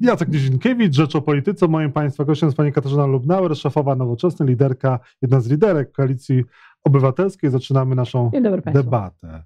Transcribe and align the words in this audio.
Jacek 0.00 0.28
Nizinkiewicz, 0.28 0.94
Rzecz 0.94 1.16
o 1.16 1.22
Polityce. 1.22 1.68
Moim 1.68 1.92
Państwa 1.92 2.24
gościem 2.24 2.46
jest 2.46 2.56
Pani 2.56 2.72
Katarzyna 2.72 3.06
Lubnauer, 3.06 3.56
szefowa 3.56 3.94
Nowoczesnej, 3.94 4.48
liderka, 4.48 4.98
jedna 5.22 5.40
z 5.40 5.48
liderek 5.48 5.92
Koalicji 5.92 6.44
Obywatelskiej. 6.84 7.50
Zaczynamy 7.50 7.94
naszą 7.94 8.30
debatę. 8.72 9.42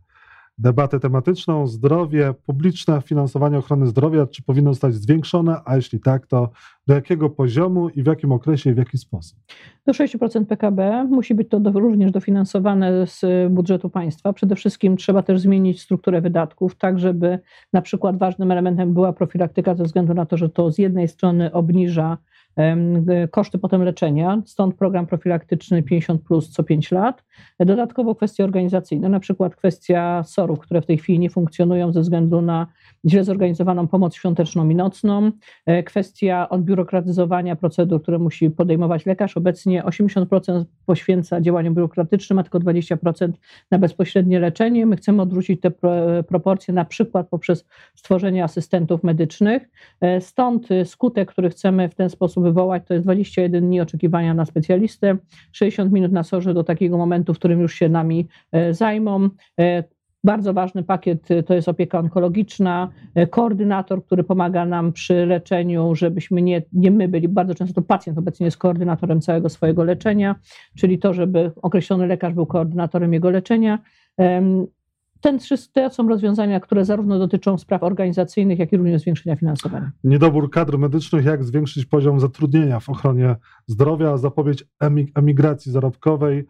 Debatę 0.59 1.01
tematyczną, 1.01 1.67
zdrowie, 1.67 2.35
publiczne 2.46 3.03
finansowanie 3.03 3.59
ochrony 3.59 3.87
zdrowia, 3.87 4.27
czy 4.27 4.43
powinno 4.43 4.72
zostać 4.72 4.95
zwiększone, 4.95 5.61
a 5.65 5.77
jeśli 5.77 6.01
tak, 6.01 6.26
to 6.26 6.51
do 6.87 6.94
jakiego 6.94 7.31
poziomu 7.31 7.88
i 7.88 8.03
w 8.03 8.06
jakim 8.06 8.33
okresie 8.33 8.71
i 8.71 8.75
w 8.75 8.76
jaki 8.76 8.99
sposób? 8.99 9.38
Do 9.87 9.93
6% 9.93 10.44
PKB. 10.44 11.04
Musi 11.11 11.35
być 11.35 11.49
to 11.49 11.61
do, 11.61 11.71
również 11.71 12.12
dofinansowane 12.12 13.07
z 13.07 13.53
budżetu 13.53 13.90
państwa. 13.90 14.33
Przede 14.33 14.57
wszystkim 14.57 14.97
trzeba 14.97 15.22
też 15.22 15.40
zmienić 15.40 15.83
strukturę 15.83 16.20
wydatków, 16.20 16.75
tak 16.75 16.98
żeby 16.98 17.39
na 17.73 17.83
przykład 17.83 18.19
ważnym 18.19 18.51
elementem 18.51 18.95
była 18.95 19.12
profilaktyka 19.12 19.75
ze 19.75 19.84
względu 19.84 20.15
na 20.15 20.27
to, 20.27 20.37
że 20.37 20.48
to 20.48 20.73
z 20.73 20.79
jednej 20.79 21.09
strony 21.09 21.53
obniża 21.53 22.19
koszty 23.30 23.59
potem 23.59 23.83
leczenia, 23.83 24.42
stąd 24.47 24.74
program 24.74 25.06
profilaktyczny 25.06 25.83
50 25.83 26.23
plus 26.23 26.51
co 26.51 26.62
5 26.62 26.91
lat. 26.91 27.24
Dodatkowo 27.60 28.15
kwestie 28.15 28.45
organizacyjne, 28.45 29.09
na 29.09 29.20
przykład 29.20 29.56
kwestia 29.56 30.23
SOR-ów, 30.27 30.60
które 30.60 30.83
w 30.83 30.87
tej 30.87 30.98
chwili 30.98 31.19
nie 31.19 31.30
funkcjonują 31.30 31.93
ze 31.93 32.01
względu 32.01 32.43
na 32.43 32.66
źle 33.07 33.24
zorganizowaną 33.24 33.88
pomoc 33.88 34.15
świąteczną 34.15 34.69
i 34.69 34.74
nocną, 34.74 35.33
e, 35.66 35.83
kwestia 35.83 36.48
odbiurokratyzowania 36.48 37.57
procedur, 37.57 38.02
które 38.02 38.19
musi 38.19 38.51
podejmować 38.51 39.07
lekarz. 39.07 39.37
Obecnie 39.37 39.84
80% 39.84 40.65
poświęca 40.87 41.41
działaniom 41.41 41.74
biurokratycznym, 41.74 42.38
a 42.38 42.43
tylko 42.43 42.59
20% 42.59 43.32
na 43.71 43.79
bezpośrednie 43.79 44.41
leczenie. 44.41 44.87
My 44.87 44.96
chcemy 44.96 45.23
odwrócić 45.23 45.60
te 45.60 45.71
proporcje 46.29 46.74
na 46.74 46.84
przykład 46.84 47.29
poprzez 47.29 47.66
stworzenie 47.95 48.45
asystentów 48.45 49.05
medycznych. 49.05 49.71
E, 50.01 50.21
stąd 50.21 50.69
skutek, 50.84 51.30
który 51.30 51.51
chcemy 51.51 51.88
w 51.88 51.95
ten 51.95 52.10
sposób 52.10 52.41
wywołać, 52.42 52.82
to 52.87 52.95
jest 52.95 53.06
21 53.06 53.66
dni 53.66 53.80
oczekiwania 53.80 54.35
na 54.35 54.45
specjalistę, 54.45 55.16
60 55.52 55.93
minut 55.93 56.12
na 56.12 56.23
sorze 56.23 56.54
do 56.54 56.65
takiego 56.65 56.99
momentu, 56.99 57.34
w 57.34 57.38
którym 57.38 57.60
już 57.60 57.74
się 57.74 57.88
nami 57.88 58.29
e, 58.52 58.74
zajmą. 58.74 59.29
E, 59.60 59.84
bardzo 60.24 60.54
ważny 60.54 60.82
pakiet 60.82 61.30
e, 61.30 61.43
to 61.43 61.54
jest 61.54 61.68
opieka 61.68 61.99
onkologiczna, 61.99 62.88
koordynator, 63.30 64.04
który 64.04 64.24
pomaga 64.24 64.66
nam 64.66 64.92
przy 64.92 65.26
leczeniu, 65.26 65.94
żebyśmy 65.94 66.42
nie, 66.42 66.62
nie 66.72 66.90
my 66.90 67.08
byli, 67.08 67.28
bardzo 67.28 67.54
często 67.54 67.74
to 67.74 67.82
pacjent 67.82 68.18
obecnie 68.18 68.44
jest 68.44 68.56
koordynatorem 68.56 69.20
całego 69.20 69.48
swojego 69.48 69.84
leczenia, 69.84 70.34
czyli 70.77 70.98
to, 70.98 71.14
żeby 71.14 71.50
określony 71.62 72.06
lekarz 72.06 72.34
był 72.34 72.46
koordynatorem 72.46 73.12
jego 73.12 73.30
leczenia. 73.30 73.78
Ten, 75.22 75.38
to 75.72 75.90
są 75.90 76.08
rozwiązania, 76.08 76.60
które 76.60 76.84
zarówno 76.84 77.18
dotyczą 77.18 77.58
spraw 77.58 77.82
organizacyjnych, 77.82 78.58
jak 78.58 78.72
i 78.72 78.76
również 78.76 79.00
zwiększenia 79.00 79.36
finansowania. 79.36 79.90
Niedobór 80.04 80.50
kadr 80.50 80.78
medycznych, 80.78 81.24
jak 81.24 81.44
zwiększyć 81.44 81.86
poziom 81.86 82.20
zatrudnienia 82.20 82.80
w 82.80 82.88
ochronie 82.88 83.36
zdrowia, 83.66 84.16
zapowiedź 84.16 84.64
emigracji 85.14 85.72
zarobkowej 85.72 86.46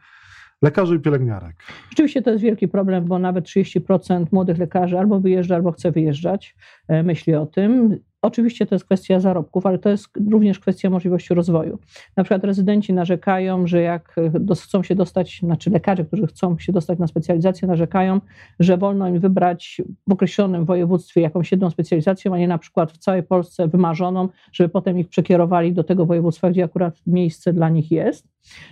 lekarzy 0.62 0.96
i 0.96 1.00
pielęgniarek. 1.00 1.56
Rzeczywiście 1.90 2.22
to 2.22 2.30
jest 2.30 2.42
wielki 2.42 2.68
problem, 2.68 3.04
bo 3.04 3.18
nawet 3.18 3.44
30% 3.44 4.26
młodych 4.32 4.58
lekarzy 4.58 4.98
albo 4.98 5.20
wyjeżdża, 5.20 5.54
albo 5.54 5.72
chce 5.72 5.92
wyjeżdżać, 5.92 6.56
e, 6.88 7.02
myśli 7.02 7.34
o 7.34 7.46
tym. 7.46 7.98
Oczywiście 8.22 8.66
to 8.66 8.74
jest 8.74 8.84
kwestia 8.84 9.20
zarobków, 9.20 9.66
ale 9.66 9.78
to 9.78 9.88
jest 9.88 10.08
również 10.30 10.58
kwestia 10.58 10.90
możliwości 10.90 11.34
rozwoju. 11.34 11.78
Na 12.16 12.24
przykład 12.24 12.44
rezydenci 12.44 12.92
narzekają, 12.92 13.66
że 13.66 13.82
jak 13.82 14.16
chcą 14.64 14.82
się 14.82 14.94
dostać, 14.94 15.40
znaczy 15.42 15.70
lekarze, 15.70 16.04
którzy 16.04 16.26
chcą 16.26 16.58
się 16.58 16.72
dostać 16.72 16.98
na 16.98 17.06
specjalizację, 17.06 17.68
narzekają, 17.68 18.20
że 18.60 18.76
wolno 18.76 19.08
im 19.08 19.20
wybrać 19.20 19.80
w 20.08 20.12
określonym 20.12 20.64
województwie 20.64 21.20
jakąś 21.20 21.52
jedną 21.52 21.70
specjalizację, 21.70 22.32
a 22.32 22.38
nie 22.38 22.48
na 22.48 22.58
przykład 22.58 22.92
w 22.92 22.98
całej 22.98 23.22
Polsce 23.22 23.68
wymarzoną, 23.68 24.28
żeby 24.52 24.68
potem 24.68 24.98
ich 24.98 25.08
przekierowali 25.08 25.72
do 25.72 25.84
tego 25.84 26.06
województwa, 26.06 26.50
gdzie 26.50 26.64
akurat 26.64 26.94
miejsce 27.06 27.52
dla 27.52 27.68
nich 27.68 27.90
jest. 27.90 28.28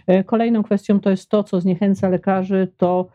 E, 0.06 0.24
kolejną 0.24 0.62
kwestią 0.62 1.00
to 1.00 1.10
jest 1.10 1.30
to, 1.30 1.44
co 1.44 1.60
zniechęca 1.60 2.08
lekarzy, 2.08 2.68
to 2.76 3.08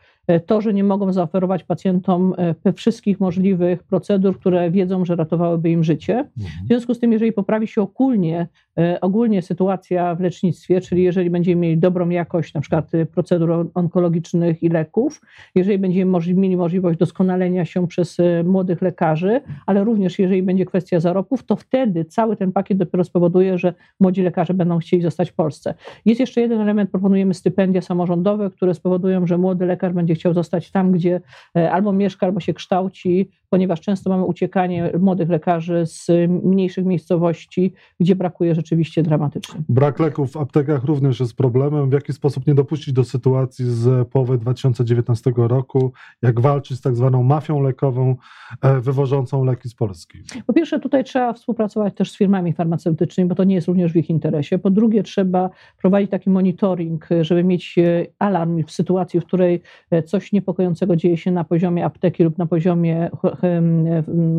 to, 0.45 0.61
że 0.61 0.73
nie 0.73 0.83
mogą 0.83 1.13
zaoferować 1.13 1.63
pacjentom 1.63 2.33
e, 2.65 2.73
wszystkich 2.73 3.19
możliwych 3.19 3.83
procedur, 3.83 4.39
które 4.39 4.71
wiedzą, 4.71 5.05
że 5.05 5.15
ratowałyby 5.15 5.69
im 5.69 5.83
życie. 5.83 6.13
Mhm. 6.13 6.65
W 6.65 6.67
związku 6.67 6.93
z 6.93 6.99
tym, 6.99 7.11
jeżeli 7.11 7.31
poprawi 7.31 7.67
się 7.67 7.81
ogólnie, 7.81 8.47
e, 8.77 9.01
ogólnie 9.01 9.41
sytuacja 9.41 10.15
w 10.15 10.19
lecznictwie, 10.19 10.81
czyli 10.81 11.03
jeżeli 11.03 11.29
będziemy 11.29 11.61
mieli 11.61 11.77
dobrą 11.77 12.09
jakość 12.09 12.53
na 12.53 12.61
przykład 12.61 12.91
procedur 13.13 13.71
onkologicznych 13.73 14.63
i 14.63 14.69
leków, 14.69 15.21
jeżeli 15.55 15.77
będziemy 15.77 16.19
mieli 16.33 16.57
możliwość 16.57 16.99
doskonalenia 16.99 17.65
się 17.65 17.87
przez 17.87 18.17
młodych 18.43 18.81
lekarzy, 18.81 19.41
ale 19.65 19.83
również 19.83 20.19
jeżeli 20.19 20.43
będzie 20.43 20.65
kwestia 20.65 20.99
zarobków, 20.99 21.43
to 21.43 21.55
wtedy 21.55 22.05
cały 22.05 22.35
ten 22.35 22.51
pakiet 22.51 22.77
dopiero 22.77 23.03
spowoduje, 23.03 23.57
że 23.57 23.73
młodzi 23.99 24.21
lekarze 24.21 24.53
będą 24.53 24.79
chcieli 24.79 25.03
zostać 25.03 25.31
w 25.31 25.33
Polsce. 25.33 25.73
Jest 26.05 26.19
jeszcze 26.19 26.41
jeden 26.41 26.61
element, 26.61 26.89
proponujemy 26.89 27.33
stypendia 27.33 27.81
samorządowe, 27.81 28.49
które 28.49 28.73
spowodują, 28.73 29.27
że 29.27 29.37
młody 29.37 29.65
lekarz 29.65 29.93
będzie 29.93 30.14
chciał 30.15 30.33
zostać 30.33 30.71
tam, 30.71 30.91
gdzie 30.91 31.21
e, 31.57 31.71
albo 31.71 31.93
mieszka, 31.93 32.25
albo 32.25 32.39
się 32.39 32.53
kształci, 32.53 33.29
ponieważ 33.55 33.81
często 33.81 34.09
mamy 34.09 34.23
uciekanie 34.23 34.91
młodych 34.99 35.29
lekarzy 35.29 35.85
z 35.85 36.07
mniejszych 36.43 36.85
miejscowości, 36.85 37.73
gdzie 37.99 38.15
brakuje 38.15 38.55
rzeczywiście 38.55 39.03
dramatycznie. 39.03 39.61
Brak 39.69 39.99
leków 39.99 40.31
w 40.31 40.37
aptekach 40.37 40.83
również 40.83 41.19
jest 41.19 41.35
problemem. 41.35 41.89
W 41.89 41.93
jaki 41.93 42.13
sposób 42.13 42.47
nie 42.47 42.55
dopuścić 42.55 42.93
do 42.93 43.03
sytuacji 43.03 43.65
z 43.65 44.07
połowy 44.07 44.37
2019 44.37 45.31
roku, 45.37 45.93
jak 46.21 46.39
walczyć 46.39 46.77
z 46.77 46.81
tak 46.81 46.95
zwaną 46.95 47.23
mafią 47.23 47.61
lekową 47.61 48.15
e, 48.61 48.81
wywożącą 48.81 49.43
leki 49.43 49.69
z 49.69 49.75
Polski? 49.75 50.17
Po 50.47 50.53
pierwsze, 50.53 50.79
tutaj 50.79 51.03
trzeba 51.03 51.33
współpracować 51.33 51.95
też 51.95 52.11
z 52.11 52.17
firmami 52.17 52.53
farmaceutycznymi, 52.53 53.29
bo 53.29 53.35
to 53.35 53.43
nie 53.43 53.55
jest 53.55 53.67
również 53.67 53.93
w 53.93 53.95
ich 53.95 54.09
interesie. 54.09 54.59
Po 54.59 54.69
drugie, 54.69 55.03
trzeba 55.03 55.49
prowadzić 55.81 56.11
taki 56.11 56.29
monitoring, 56.29 57.07
żeby 57.21 57.43
mieć 57.43 57.77
e, 57.77 58.05
alarm 58.19 58.63
w 58.63 58.71
sytuacji, 58.71 59.19
w 59.19 59.25
której 59.25 59.61
coś 60.05 60.31
niepokojącego 60.31 60.95
dzieje 60.95 61.17
się 61.17 61.31
na 61.31 61.43
poziomie 61.43 61.85
apteki 61.85 62.23
lub 62.23 62.37
na 62.37 62.45
poziomie 62.45 63.09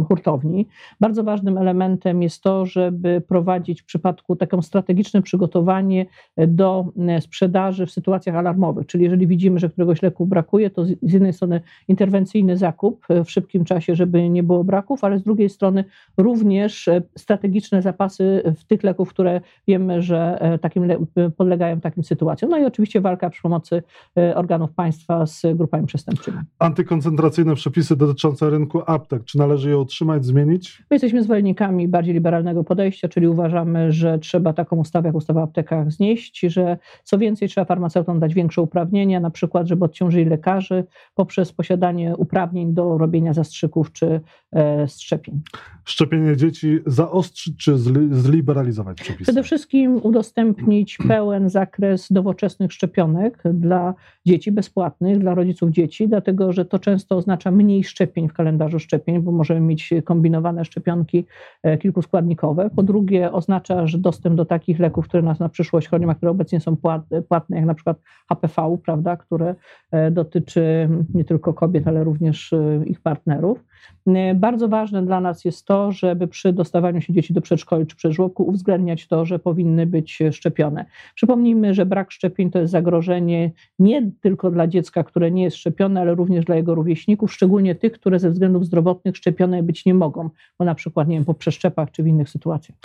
hurtowni. 0.08 0.68
Bardzo 1.00 1.24
ważnym 1.24 1.58
elementem 1.58 2.22
jest 2.22 2.42
to, 2.42 2.66
żeby 2.66 3.20
prowadzić 3.20 3.82
w 3.82 3.84
przypadku 3.84 4.36
taką 4.36 4.62
strategiczne 4.62 5.22
przygotowanie 5.22 6.06
do 6.48 6.84
sprzedaży 7.20 7.86
w 7.86 7.90
sytuacjach 7.90 8.36
alarmowych, 8.36 8.86
czyli 8.86 9.04
jeżeli 9.04 9.26
widzimy, 9.26 9.58
że 9.58 9.68
któregoś 9.68 10.02
leku 10.02 10.26
brakuje, 10.26 10.70
to 10.70 10.84
z 10.84 11.12
jednej 11.12 11.32
strony 11.32 11.60
interwencyjny 11.88 12.56
zakup 12.56 13.06
w 13.24 13.30
szybkim 13.30 13.64
czasie, 13.64 13.94
żeby 13.94 14.28
nie 14.28 14.42
było 14.42 14.64
braków, 14.64 15.04
ale 15.04 15.18
z 15.18 15.22
drugiej 15.22 15.48
strony 15.48 15.84
również 16.16 16.88
strategiczne 17.18 17.82
zapasy 17.82 18.42
w 18.56 18.64
tych 18.64 18.82
leków, 18.82 19.08
które 19.08 19.40
wiemy, 19.68 20.02
że 20.02 20.38
e, 20.40 20.58
takim 20.58 20.88
podlegają 21.36 21.80
takim 21.80 22.04
sytuacjom. 22.04 22.50
No 22.50 22.58
i 22.58 22.64
oczywiście 22.64 23.00
walka 23.00 23.30
przy 23.30 23.42
pomocy 23.42 23.82
e, 24.18 24.36
organów 24.36 24.72
państwa 24.72 25.26
z 25.26 25.42
grupami 25.54 25.86
przestępczymi. 25.86 26.38
Antykoncentracyjne 26.58 27.54
przepisy 27.54 27.96
dotyczące 27.96 28.50
rynku 28.50 28.82
aptek, 28.96 29.24
czy 29.24 29.38
należy 29.38 29.68
je 29.70 29.78
utrzymać, 29.78 30.24
zmienić? 30.24 30.82
My 30.90 30.94
jesteśmy 30.94 31.22
zwolennikami 31.22 31.88
bardziej 31.88 32.14
liberalnego 32.14 32.64
podejścia, 32.64 33.08
czyli 33.08 33.28
uważamy, 33.28 33.92
że 33.92 34.18
trzeba 34.18 34.52
taką 34.52 34.76
ustawę 34.76 35.08
jak 35.08 35.16
ustawa 35.16 35.40
o 35.40 35.44
aptekach 35.44 35.92
znieść, 35.92 36.40
że 36.40 36.78
co 37.04 37.18
więcej 37.18 37.48
trzeba 37.48 37.64
farmaceutom 37.64 38.20
dać 38.20 38.34
większe 38.34 38.62
uprawnienia, 38.62 39.20
na 39.20 39.30
przykład, 39.30 39.66
żeby 39.66 39.84
odciążyli 39.84 40.24
lekarzy 40.24 40.84
poprzez 41.14 41.52
posiadanie 41.52 42.16
uprawnień 42.16 42.74
do 42.74 42.98
robienia 42.98 43.32
zastrzyków 43.32 43.92
czy 43.92 44.20
e, 44.56 44.88
szczepień. 44.88 45.40
Szczepienie 45.84 46.36
dzieci 46.36 46.78
zaostrzyć 46.86 47.56
czy 47.56 47.78
zliberalizować 48.10 48.96
przepisy? 49.02 49.22
Przede 49.22 49.42
wszystkim 49.42 50.00
udostępnić 50.02 50.98
pełen 51.08 51.50
zakres 51.50 52.10
nowoczesnych 52.10 52.72
szczepionek 52.72 53.42
dla 53.54 53.94
dzieci 54.26 54.52
bezpłatnych, 54.52 55.18
dla 55.18 55.34
rodziców 55.34 55.70
dzieci, 55.70 56.08
dlatego 56.08 56.52
że 56.52 56.64
to 56.64 56.78
często 56.78 57.16
oznacza 57.16 57.50
mniej 57.50 57.84
szczepień 57.84 58.28
w 58.28 58.32
kalendarzu 58.32 58.75
szczepień, 58.78 59.20
bo 59.20 59.32
możemy 59.32 59.60
mieć 59.60 59.94
kombinowane 60.04 60.64
szczepionki 60.64 61.26
e, 61.62 61.78
kilkuskładnikowe. 61.78 62.70
Po 62.76 62.82
drugie, 62.82 63.32
oznacza, 63.32 63.86
że 63.86 63.98
dostęp 63.98 64.36
do 64.36 64.44
takich 64.44 64.78
leków, 64.78 65.08
które 65.08 65.22
nas 65.22 65.40
na 65.40 65.48
przyszłość 65.48 65.88
chronią, 65.88 66.10
a 66.10 66.14
które 66.14 66.30
obecnie 66.30 66.60
są 66.60 66.76
płatne, 67.28 67.56
jak 67.56 67.66
na 67.66 67.74
przykład 67.74 67.96
HPV, 68.28 68.78
prawda, 68.84 69.16
które 69.16 69.54
e, 69.90 70.10
dotyczy 70.10 70.88
nie 71.14 71.24
tylko 71.24 71.54
kobiet, 71.54 71.88
ale 71.88 72.04
również 72.04 72.52
e, 72.52 72.82
ich 72.86 73.00
partnerów. 73.00 73.64
Bardzo 74.34 74.68
ważne 74.68 75.02
dla 75.02 75.20
nas 75.20 75.44
jest 75.44 75.66
to, 75.66 75.92
żeby 75.92 76.28
przy 76.28 76.52
dostawaniu 76.52 77.00
się 77.00 77.12
dzieci 77.12 77.34
do 77.34 77.40
przedszkoli 77.40 77.86
czy 77.86 77.96
przedżłobku 77.96 78.48
uwzględniać 78.48 79.06
to, 79.06 79.26
że 79.26 79.38
powinny 79.38 79.86
być 79.86 80.18
szczepione. 80.32 80.84
Przypomnijmy, 81.14 81.74
że 81.74 81.86
brak 81.86 82.10
szczepień 82.10 82.50
to 82.50 82.58
jest 82.58 82.72
zagrożenie 82.72 83.50
nie 83.78 84.10
tylko 84.20 84.50
dla 84.50 84.66
dziecka, 84.66 85.04
które 85.04 85.30
nie 85.30 85.42
jest 85.42 85.56
szczepione, 85.56 86.00
ale 86.00 86.14
również 86.14 86.44
dla 86.44 86.56
jego 86.56 86.74
rówieśników, 86.74 87.32
szczególnie 87.32 87.74
tych, 87.74 87.92
które 87.92 88.18
ze 88.18 88.30
względów 88.30 88.66
zdrowotnych 88.66 89.16
szczepione 89.16 89.62
być 89.62 89.86
nie 89.86 89.94
mogą, 89.94 90.30
bo 90.58 90.64
na 90.64 90.74
przykład, 90.74 91.08
nie 91.08 91.16
wiem, 91.16 91.24
po 91.24 91.34
przeszczepach 91.34 91.90
czy 91.90 92.02
w 92.02 92.06
innych 92.06 92.30
sytuacjach. 92.30 92.76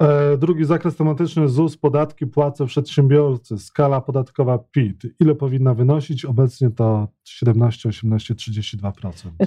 E, 0.00 0.36
drugi 0.36 0.64
zakres 0.64 0.96
tematyczny 0.96 1.48
ZUS, 1.48 1.76
podatki 1.76 2.26
płacą 2.26 2.66
przedsiębiorcy, 2.66 3.58
skala 3.58 4.00
podatkowa 4.00 4.58
PIT. 4.58 5.02
Ile 5.20 5.34
powinna 5.34 5.74
wynosić? 5.74 6.24
Obecnie 6.24 6.70
to 6.70 7.08
17, 7.24 7.88
18, 7.88 8.34
32%. 8.34 8.90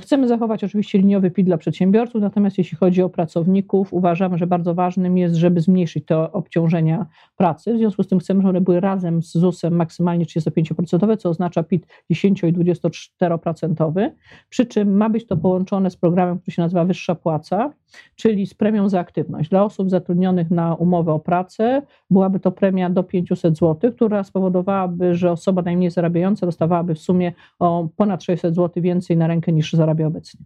Chcemy 0.01 0.27
zachować 0.27 0.63
oczywiście 0.63 0.97
liniowy 0.97 1.31
PIT 1.31 1.45
dla 1.45 1.57
przedsiębiorców, 1.57 2.21
natomiast 2.21 2.57
jeśli 2.57 2.77
chodzi 2.77 3.01
o 3.01 3.09
pracowników, 3.09 3.93
uważamy, 3.93 4.37
że 4.37 4.47
bardzo 4.47 4.75
ważnym 4.75 5.17
jest, 5.17 5.35
żeby 5.35 5.61
zmniejszyć 5.61 6.05
to 6.05 6.31
obciążenia 6.31 7.05
pracy. 7.37 7.73
W 7.73 7.77
związku 7.77 8.03
z 8.03 8.07
tym 8.07 8.19
chcemy, 8.19 8.41
żeby 8.41 8.49
one 8.49 8.61
były 8.61 8.79
razem 8.79 9.21
z 9.21 9.31
ZUS-em 9.31 9.75
maksymalnie 9.75 10.25
35%, 10.25 11.17
co 11.17 11.29
oznacza 11.29 11.63
PIT 11.63 11.87
10 12.11 12.43
i 12.43 12.53
24%. 12.53 14.09
Przy 14.49 14.65
czym 14.65 14.97
ma 14.97 15.09
być 15.09 15.27
to 15.27 15.37
połączone 15.37 15.89
z 15.89 15.95
programem, 15.97 16.39
który 16.39 16.55
się 16.55 16.61
nazywa 16.61 16.85
Wyższa 16.85 17.15
Płaca, 17.15 17.73
czyli 18.15 18.47
z 18.47 18.53
premią 18.53 18.89
za 18.89 18.99
aktywność. 18.99 19.49
Dla 19.49 19.63
osób 19.63 19.89
zatrudnionych 19.89 20.51
na 20.51 20.75
umowę 20.75 21.13
o 21.13 21.19
pracę 21.19 21.81
byłaby 22.09 22.39
to 22.39 22.51
premia 22.51 22.89
do 22.89 23.03
500 23.03 23.57
zł, 23.57 23.91
która 23.91 24.23
spowodowałaby, 24.23 25.15
że 25.15 25.31
osoba 25.31 25.61
najmniej 25.61 25.91
zarabiająca 25.91 26.45
dostawałaby 26.45 26.95
w 26.95 26.99
sumie 26.99 27.33
o 27.59 27.89
ponad 27.95 28.23
600 28.23 28.55
zł 28.55 28.83
więcej 28.83 29.17
na 29.17 29.27
rękę 29.27 29.51
niż 29.51 29.73
zarabia 29.73 30.07
obecnie. 30.07 30.45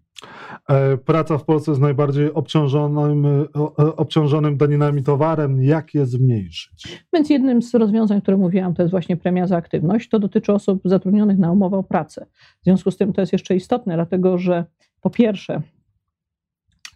E, 0.69 0.97
praca 0.97 1.37
w 1.37 1.45
Polsce 1.45 1.71
jest 1.71 1.81
najbardziej 1.81 2.33
obciążonym, 2.33 3.25
e, 3.25 3.47
obciążonym 3.95 4.57
daninami 4.57 5.03
towarem. 5.03 5.63
Jak 5.63 5.93
je 5.93 6.05
zmniejszyć? 6.05 7.05
Więc 7.13 7.29
jednym 7.29 7.61
z 7.61 7.73
rozwiązań, 7.73 8.21
które 8.21 8.37
mówiłam, 8.37 8.73
to 8.73 8.81
jest 8.81 8.91
właśnie 8.91 9.17
premia 9.17 9.47
za 9.47 9.57
aktywność. 9.57 10.09
To 10.09 10.19
dotyczy 10.19 10.53
osób 10.53 10.81
zatrudnionych 10.85 11.37
na 11.37 11.51
umowę 11.51 11.77
o 11.77 11.83
pracę. 11.83 12.25
W 12.61 12.63
związku 12.63 12.91
z 12.91 12.97
tym 12.97 13.13
to 13.13 13.21
jest 13.21 13.33
jeszcze 13.33 13.55
istotne, 13.55 13.95
dlatego 13.95 14.37
że 14.37 14.65
po 15.01 15.09
pierwsze, 15.09 15.61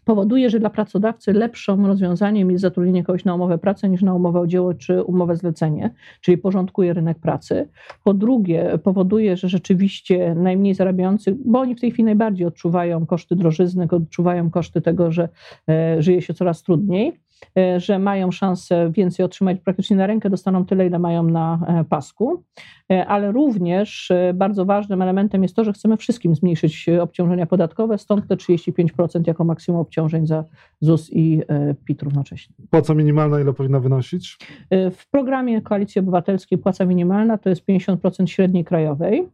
powoduje, 0.07 0.49
że 0.49 0.59
dla 0.59 0.69
pracodawcy 0.69 1.33
lepszym 1.33 1.85
rozwiązaniem 1.85 2.51
jest 2.51 2.61
zatrudnienie 2.61 3.03
kogoś 3.03 3.25
na 3.25 3.35
umowę 3.35 3.57
pracy 3.57 3.89
niż 3.89 4.01
na 4.01 4.13
umowę 4.13 4.39
o 4.39 4.47
dzieło 4.47 4.73
czy 4.73 5.03
umowę 5.03 5.35
zlecenie, 5.35 5.93
czyli 6.21 6.37
porządkuje 6.37 6.93
rynek 6.93 7.19
pracy. 7.19 7.69
Po 8.03 8.13
drugie, 8.13 8.79
powoduje, 8.83 9.37
że 9.37 9.49
rzeczywiście 9.49 10.35
najmniej 10.35 10.73
zarabiający, 10.73 11.37
bo 11.45 11.59
oni 11.59 11.75
w 11.75 11.81
tej 11.81 11.91
chwili 11.91 12.03
najbardziej 12.03 12.47
odczuwają 12.47 13.05
koszty 13.05 13.35
drożyzny, 13.35 13.87
odczuwają 13.91 14.49
koszty 14.49 14.81
tego, 14.81 15.11
że 15.11 15.29
e, 15.69 16.01
żyje 16.01 16.21
się 16.21 16.33
coraz 16.33 16.63
trudniej. 16.63 17.26
E, 17.57 17.79
że 17.79 17.99
mają 17.99 18.31
szansę 18.31 18.91
więcej 18.91 19.25
otrzymać 19.25 19.59
praktycznie 19.59 19.97
na 19.97 20.07
rękę, 20.07 20.29
dostaną 20.29 20.65
tyle, 20.65 20.87
ile 20.87 20.99
mają 20.99 21.23
na 21.23 21.59
e, 21.67 21.83
pasku. 21.83 22.43
E, 22.91 23.07
ale 23.07 23.31
również 23.31 24.11
bardzo 24.33 24.65
ważnym 24.65 25.01
elementem 25.01 25.43
jest 25.43 25.55
to, 25.55 25.63
że 25.63 25.73
chcemy 25.73 25.97
wszystkim 25.97 26.35
zmniejszyć 26.35 26.89
obciążenia 27.01 27.45
podatkowe, 27.45 27.97
stąd 27.97 28.27
te 28.27 28.35
35% 28.35 29.27
jako 29.27 29.43
maksimum 29.43 29.81
obciążeń 29.81 30.27
za 30.27 30.43
ZUS 30.79 31.09
i 31.13 31.41
PIT 31.85 32.01
równocześnie. 32.01 32.55
Płaca 32.69 32.93
minimalna 32.93 33.39
ile 33.39 33.53
powinna 33.53 33.79
wynosić? 33.79 34.37
W 34.71 35.09
programie 35.11 35.61
Koalicji 35.61 35.99
Obywatelskiej 35.99 36.57
płaca 36.57 36.85
minimalna 36.85 37.37
to 37.37 37.49
jest 37.49 37.65
50% 37.65 38.25
średniej 38.25 38.65
krajowej. 38.65 39.27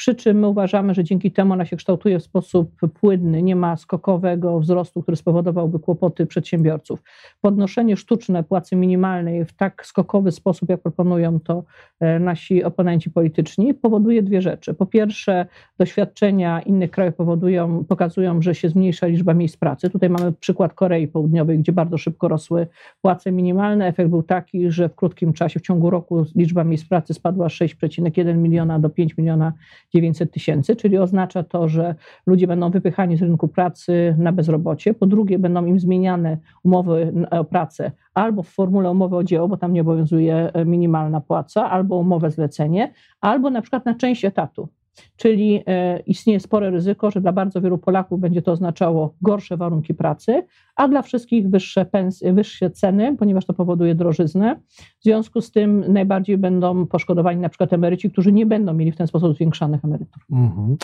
Przy 0.00 0.14
czym 0.14 0.38
my 0.38 0.48
uważamy, 0.48 0.94
że 0.94 1.04
dzięki 1.04 1.30
temu 1.30 1.52
ona 1.52 1.64
się 1.64 1.76
kształtuje 1.76 2.18
w 2.18 2.22
sposób 2.22 2.80
płynny, 3.00 3.42
nie 3.42 3.56
ma 3.56 3.76
skokowego 3.76 4.60
wzrostu, 4.60 5.02
który 5.02 5.16
spowodowałby 5.16 5.78
kłopoty 5.78 6.26
przedsiębiorców. 6.26 7.02
Podnoszenie 7.40 7.96
sztuczne 7.96 8.44
płacy 8.44 8.76
minimalnej 8.76 9.44
w 9.44 9.52
tak 9.52 9.86
skokowy 9.86 10.32
sposób, 10.32 10.68
jak 10.68 10.80
proponują 10.80 11.40
to 11.40 11.64
e, 12.00 12.18
nasi 12.18 12.64
oponenci 12.64 13.10
polityczni, 13.10 13.74
powoduje 13.74 14.22
dwie 14.22 14.42
rzeczy. 14.42 14.74
Po 14.74 14.86
pierwsze, 14.86 15.46
doświadczenia 15.78 16.60
innych 16.60 16.90
krajów 16.90 17.14
powodują, 17.14 17.84
pokazują, 17.84 18.42
że 18.42 18.54
się 18.54 18.68
zmniejsza 18.68 19.06
liczba 19.06 19.34
miejsc 19.34 19.56
pracy. 19.56 19.90
Tutaj 19.90 20.10
mamy 20.10 20.32
przykład 20.32 20.74
Korei 20.74 21.08
Południowej, 21.08 21.58
gdzie 21.58 21.72
bardzo 21.72 21.98
szybko 21.98 22.28
rosły 22.28 22.66
płace 23.02 23.32
minimalne. 23.32 23.86
Efekt 23.86 24.10
był 24.10 24.22
taki, 24.22 24.70
że 24.70 24.88
w 24.88 24.94
krótkim 24.94 25.32
czasie, 25.32 25.60
w 25.60 25.62
ciągu 25.62 25.90
roku, 25.90 26.26
liczba 26.36 26.64
miejsc 26.64 26.84
pracy 26.88 27.14
spadła 27.14 27.48
z 27.48 27.52
6,1 27.52 28.36
miliona 28.36 28.78
do 28.78 28.90
5 28.90 29.16
miliona 29.16 29.52
900 29.94 30.32
tysięcy, 30.32 30.76
czyli 30.76 30.98
oznacza 30.98 31.42
to, 31.42 31.68
że 31.68 31.94
ludzie 32.26 32.46
będą 32.46 32.70
wypychani 32.70 33.16
z 33.16 33.22
rynku 33.22 33.48
pracy 33.48 34.14
na 34.18 34.32
bezrobocie. 34.32 34.94
Po 34.94 35.06
drugie, 35.06 35.38
będą 35.38 35.66
im 35.66 35.80
zmieniane 35.80 36.38
umowy 36.62 37.12
o 37.30 37.44
pracę 37.44 37.92
albo 38.14 38.42
w 38.42 38.48
formule 38.48 38.90
umowy 38.90 39.16
o 39.16 39.24
dzieło, 39.24 39.48
bo 39.48 39.56
tam 39.56 39.72
nie 39.72 39.80
obowiązuje 39.80 40.52
e, 40.52 40.64
minimalna 40.64 41.20
płaca, 41.20 41.70
albo 41.70 41.96
umowę 41.96 42.30
zlecenie, 42.30 42.92
albo 43.20 43.50
na 43.50 43.62
przykład 43.62 43.84
na 43.86 43.94
część 43.94 44.24
etatu. 44.24 44.68
Czyli 45.16 45.62
e, 45.66 45.98
istnieje 46.06 46.40
spore 46.40 46.70
ryzyko, 46.70 47.10
że 47.10 47.20
dla 47.20 47.32
bardzo 47.32 47.60
wielu 47.60 47.78
Polaków 47.78 48.20
będzie 48.20 48.42
to 48.42 48.52
oznaczało 48.52 49.14
gorsze 49.22 49.56
warunki 49.56 49.94
pracy, 49.94 50.46
a 50.80 50.88
dla 50.88 51.02
wszystkich 51.02 51.50
wyższe, 51.50 51.84
pensje, 51.84 52.32
wyższe 52.32 52.70
ceny, 52.70 53.16
ponieważ 53.16 53.44
to 53.44 53.54
powoduje 53.54 53.94
drożyznę. 53.94 54.60
W 55.00 55.04
związku 55.04 55.40
z 55.40 55.50
tym 55.52 55.84
najbardziej 55.92 56.38
będą 56.38 56.86
poszkodowani 56.86 57.40
na 57.40 57.48
przykład 57.48 57.72
emeryci, 57.72 58.10
którzy 58.10 58.32
nie 58.32 58.46
będą 58.46 58.74
mieli 58.74 58.92
w 58.92 58.96
ten 58.96 59.06
sposób 59.06 59.34
zwiększanych 59.34 59.84
emerytur. 59.84 60.22
Mhm. 60.32 60.76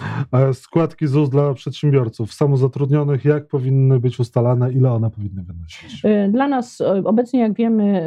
składki 0.54 1.06
ZUS 1.06 1.31
dla 1.31 1.54
przedsiębiorców, 1.54 2.32
samozatrudnionych, 2.32 3.25
jak 3.25 3.48
powinny 3.48 4.00
być 4.00 4.20
ustalane, 4.20 4.72
ile 4.72 4.93
one 4.93 5.10
powinny 5.10 5.43
wynosić? 5.43 6.04
E, 6.04 6.28
dla 6.28 6.49
nas 6.49 6.81
e, 6.81 7.02
obecnie, 7.04 7.40
jak 7.40 7.54
wiemy, 7.54 8.06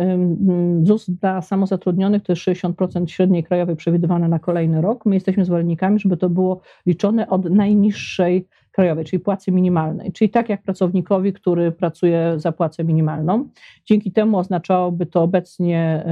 ZUS 0.83 1.09
dla 1.09 1.41
samozatrudnionych 1.41 2.23
to 2.23 2.31
jest 2.31 2.41
60% 2.41 3.07
średniej 3.07 3.43
krajowej 3.43 3.75
przewidywane 3.75 4.27
na 4.27 4.39
kolejny 4.39 4.81
rok. 4.81 5.05
My 5.05 5.15
jesteśmy 5.15 5.45
zwolennikami, 5.45 5.99
żeby 5.99 6.17
to 6.17 6.29
było 6.29 6.61
liczone 6.85 7.29
od 7.29 7.49
najniższej 7.49 8.47
krajowej, 8.71 9.05
czyli 9.05 9.19
płacy 9.19 9.51
minimalnej, 9.51 10.11
czyli 10.11 10.29
tak 10.29 10.49
jak 10.49 10.61
pracownikowi, 10.63 11.33
który 11.33 11.71
pracuje 11.71 12.33
za 12.37 12.51
płacę 12.51 12.83
minimalną. 12.83 13.49
Dzięki 13.85 14.11
temu 14.11 14.37
oznaczałoby 14.37 15.05
to 15.05 15.23
obecnie 15.23 16.05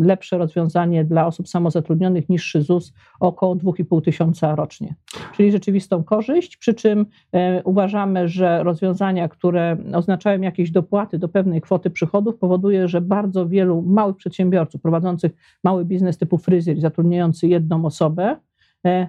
lepsze 0.00 0.38
rozwiązanie 0.38 1.04
dla 1.04 1.26
osób 1.26 1.48
samozatrudnionych, 1.48 2.28
niższy 2.28 2.62
ZUS 2.62 2.92
około 3.20 3.56
2,5 3.56 4.02
tysiąca 4.02 4.54
rocznie, 4.54 4.94
czyli 5.36 5.52
rzeczywistą 5.52 6.04
korzyść, 6.04 6.56
przy 6.56 6.74
czym 6.74 7.06
e, 7.32 7.62
uważamy, 7.62 8.28
że 8.28 8.62
rozwiązania, 8.62 9.28
które 9.28 9.76
oznaczają 9.94 10.40
jakieś 10.40 10.70
dopłaty 10.70 11.18
do 11.18 11.28
pewnej 11.28 11.60
kwoty 11.60 11.90
przychodów, 11.90 12.36
powoduje, 12.36 12.88
że 12.88 13.00
bardzo 13.00 13.48
wielu 13.48 13.82
małych 13.82 14.16
przedsiębiorców 14.16 14.80
prowadzących 14.80 15.32
mały 15.64 15.84
biznes 15.84 16.18
typu 16.18 16.38
fryzjer, 16.38 16.80
zatrudniający 16.80 17.48
jedną 17.48 17.84
osobę, 17.84 18.36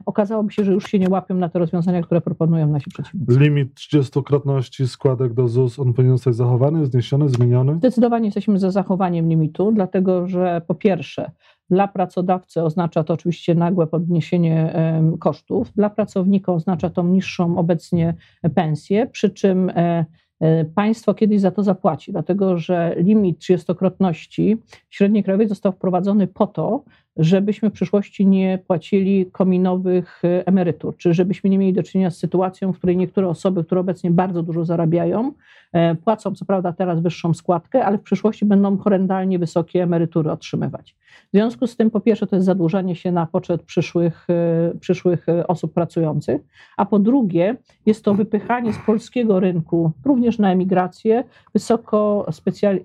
okazałoby 0.06 0.51
się, 0.54 0.63
że 0.63 0.74
już 0.74 0.88
się 0.88 1.00
nie 1.00 1.10
łapią 1.10 1.36
na 1.36 1.50
te 1.50 1.60
rozwiązania, 1.60 2.01
które 2.01 2.22
proponują 2.22 2.68
nasi 2.68 2.89
przeciwnicy. 2.89 3.39
Limit 3.39 3.74
30-krotności 3.74 4.88
składek 4.88 5.33
do 5.33 5.48
ZUS, 5.48 5.80
on 5.80 5.94
powinien 5.94 6.18
zostać 6.18 6.36
zachowany, 6.36 6.86
zniesiony, 6.86 7.30
zmieniony? 7.30 7.75
Zdecydowanie 7.75 8.25
jesteśmy 8.25 8.60
za 8.60 8.72
zachowaniem 8.72 9.30
limitu, 9.30 9.72
dlatego 9.72 10.27
że 10.27 10.62
po 10.68 10.75
pierwsze, 10.75 11.31
dla 11.69 11.88
pracodawcy 11.88 12.63
oznacza 12.63 13.04
to 13.04 13.13
oczywiście 13.13 13.56
nagłe 13.56 13.88
podniesienie 13.88 14.74
kosztów, 15.19 15.74
dla 15.74 15.89
pracownika 15.89 16.54
oznacza 16.54 16.89
to 16.89 17.04
niższą 17.04 17.57
obecnie 17.57 18.13
pensję, 18.56 19.07
przy 19.07 19.30
czym 19.30 19.69
e, 19.69 20.06
e, 20.39 20.66
państwo 20.66 21.13
kiedyś 21.13 21.42
za 21.42 21.51
to 21.51 21.63
zapłaci, 21.63 22.12
dlatego 22.12 22.57
że 22.57 22.95
limit 22.98 23.39
30-krotności 23.39 24.58
średniej 24.89 25.24
krajowej 25.24 25.48
został 25.48 25.72
wprowadzony 25.72 26.27
po 26.27 26.48
to, 26.48 26.84
żebyśmy 27.17 27.69
w 27.69 27.74
przyszłości 27.74 28.27
nie 28.27 28.60
płacili 28.67 29.25
kominowych 29.31 30.22
e, 30.25 30.48
emerytur, 30.48 30.98
czy 30.98 31.13
żebyśmy 31.13 31.50
nie 31.50 31.57
mieli 31.57 31.74
do 31.74 31.84
czynienia 31.84 32.12
z 32.12 32.17
sytuacją, 32.17 32.74
w 32.74 32.77
której 32.77 32.98
niektóre 32.98 33.27
osoby, 33.27 33.63
które 33.63 33.81
obecnie 33.81 34.12
bardzo 34.12 34.43
dużo 34.43 34.65
zarabiają, 34.65 35.31
e, 35.74 35.95
płacą 35.95 36.36
co 36.36 36.45
prawda 36.45 36.74
teraz 36.74 37.00
wyższą 37.00 37.34
składkę, 37.34 37.86
ale 37.86 37.98
w 37.98 38.01
przyszłości 38.01 38.45
będą 38.45 38.77
horrendalnie 38.77 39.39
wysokie 39.39 39.84
emerytury 39.84 40.31
otrzymywać. 40.31 40.95
W 41.27 41.31
związku 41.31 41.67
z 41.67 41.77
tym, 41.77 41.91
po 41.91 42.00
pierwsze, 42.00 42.27
to 42.27 42.36
jest 42.36 42.45
zadłużanie 42.45 42.95
się 42.95 43.12
na 43.12 43.25
poczet 43.25 43.63
przyszłych, 43.63 44.27
e, 44.29 44.77
przyszłych 44.79 45.25
osób 45.48 45.74
pracujących, 45.74 46.41
a 46.77 46.86
po 46.86 47.00
drugie, 47.00 47.55
jest 47.86 48.05
to 48.05 48.13
wypychanie 48.13 48.74
z 48.74 48.77
polskiego 48.86 49.39
rynku, 49.39 49.91
również 50.05 50.39
na 50.39 50.51
emigrację, 50.51 51.24
wysoko 51.53 52.25
specjal, 52.31 52.79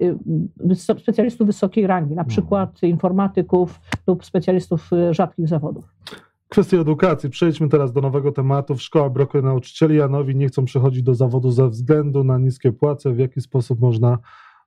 specjalistów 0.99 1.47
wysokiej 1.47 1.87
rangi, 1.87 2.15
na 2.15 2.25
przykład 2.25 2.83
informatyków 2.83 3.81
lub 4.07 4.20
lub 4.21 4.27
specjalistów 4.27 4.93
y, 4.93 5.15
rzadkich 5.15 5.49
zawodów. 5.49 5.95
Kwestia 6.49 6.77
edukacji. 6.77 7.31
Przejdźmy 7.31 7.69
teraz 7.69 7.93
do 7.93 8.01
nowego 8.01 8.33
tematu. 8.33 8.75
W 8.75 8.83
szkołach 8.83 9.13
brakuje 9.13 9.43
nauczycieli, 9.43 10.03
a 10.03 10.09
nowi 10.09 10.37
nie 10.37 10.49
chcą 10.49 10.65
przechodzić 10.65 11.03
do 11.03 11.15
zawodu 11.15 11.51
ze 11.51 11.69
względu 11.69 12.25
na 12.25 12.39
niskie 12.39 12.73
płace. 12.73 13.13
W 13.13 13.19
jaki 13.19 13.41
sposób 13.41 13.81
można 13.81 14.19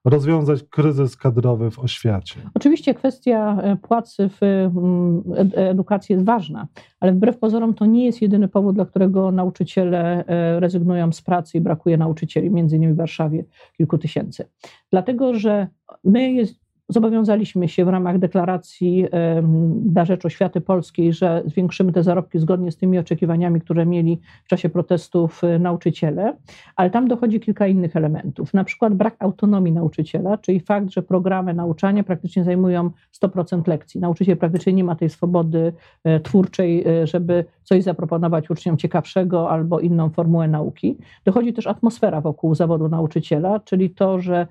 rozwiązać 0.06 0.64
kryzys 0.64 1.18
kadrowy 1.18 1.72
w 1.72 1.80
oświacie? 1.80 2.40
Oczywiście 2.54 2.94
kwestia 2.94 3.62
e, 3.62 3.76
płacy 3.76 4.30
w 4.30 4.44
mm, 4.44 5.24
edukacji 5.56 6.14
jest 6.14 6.26
ważna, 6.26 6.68
ale 7.00 7.14
wbrew 7.14 7.38
pozorom 7.38 7.74
to 7.74 7.86
nie 7.86 8.06
jest 8.06 8.22
jedyny 8.22 8.48
powód, 8.48 8.76
dla 8.76 8.86
którego 8.86 9.32
nauczyciele 9.32 10.26
e, 10.26 10.60
rezygnują 10.60 11.12
z 11.12 11.22
pracy 11.22 11.58
i 11.58 11.62
brakuje 11.62 11.98
nauczycieli, 11.98 12.52
między 12.52 12.76
innymi 12.76 12.94
w 12.94 12.98
Warszawie 12.98 13.46
kilku 13.78 13.98
tysięcy. 13.98 14.46
Dlatego, 14.92 15.34
że 15.34 15.68
my 16.04 16.32
jest, 16.32 16.63
Zobowiązaliśmy 16.90 17.68
się 17.68 17.86
w 17.86 17.88
ramach 17.88 18.20
deklaracji 18.20 19.06
na 19.94 20.06
rzecz 20.06 20.26
oświaty 20.26 20.62
polskiej, 20.62 21.14
że 21.14 21.44
zwiększymy 21.46 21.92
te 21.92 22.04
zarobki 22.04 22.40
zgodnie 22.40 22.72
z 22.72 22.78
tymi 22.78 23.00
oczekiwaniami, 23.00 23.62
które 23.62 23.86
mieli 23.86 24.20
w 24.46 24.48
czasie 24.48 24.70
protestów 24.70 25.44
e, 25.44 25.60
nauczyciele, 25.60 26.38
ale 26.76 26.90
tam 26.90 27.08
dochodzi 27.08 27.40
kilka 27.40 27.68
innych 27.68 27.96
elementów. 27.96 28.54
Na 28.54 28.64
przykład 28.64 28.94
brak 28.94 29.16
autonomii 29.20 29.74
nauczyciela, 29.74 30.38
czyli 30.38 30.60
fakt, 30.60 30.92
że 30.92 31.02
programy 31.02 31.54
nauczania 31.54 32.04
praktycznie 32.04 32.44
zajmują 32.44 32.90
100% 33.24 33.68
lekcji. 33.68 34.02
Nauczyciel 34.02 34.38
praktycznie 34.38 34.74
nie 34.74 34.84
ma 34.84 34.96
tej 34.96 35.10
swobody 35.10 35.74
e, 36.04 36.20
twórczej, 36.20 36.88
e, 36.88 37.08
żeby 37.08 37.46
coś 37.64 37.84
zaproponować 37.84 38.50
uczniom 38.50 38.78
ciekawszego 38.78 39.50
albo 39.50 39.80
inną 39.80 40.10
formułę 40.10 40.48
nauki. 40.48 40.98
Dochodzi 41.26 41.54
też 41.54 41.68
atmosfera 41.68 42.22
wokół 42.22 42.56
zawodu 42.56 42.90
nauczyciela, 42.90 43.60
czyli 43.60 43.90
to, 43.90 44.20
że 44.20 44.48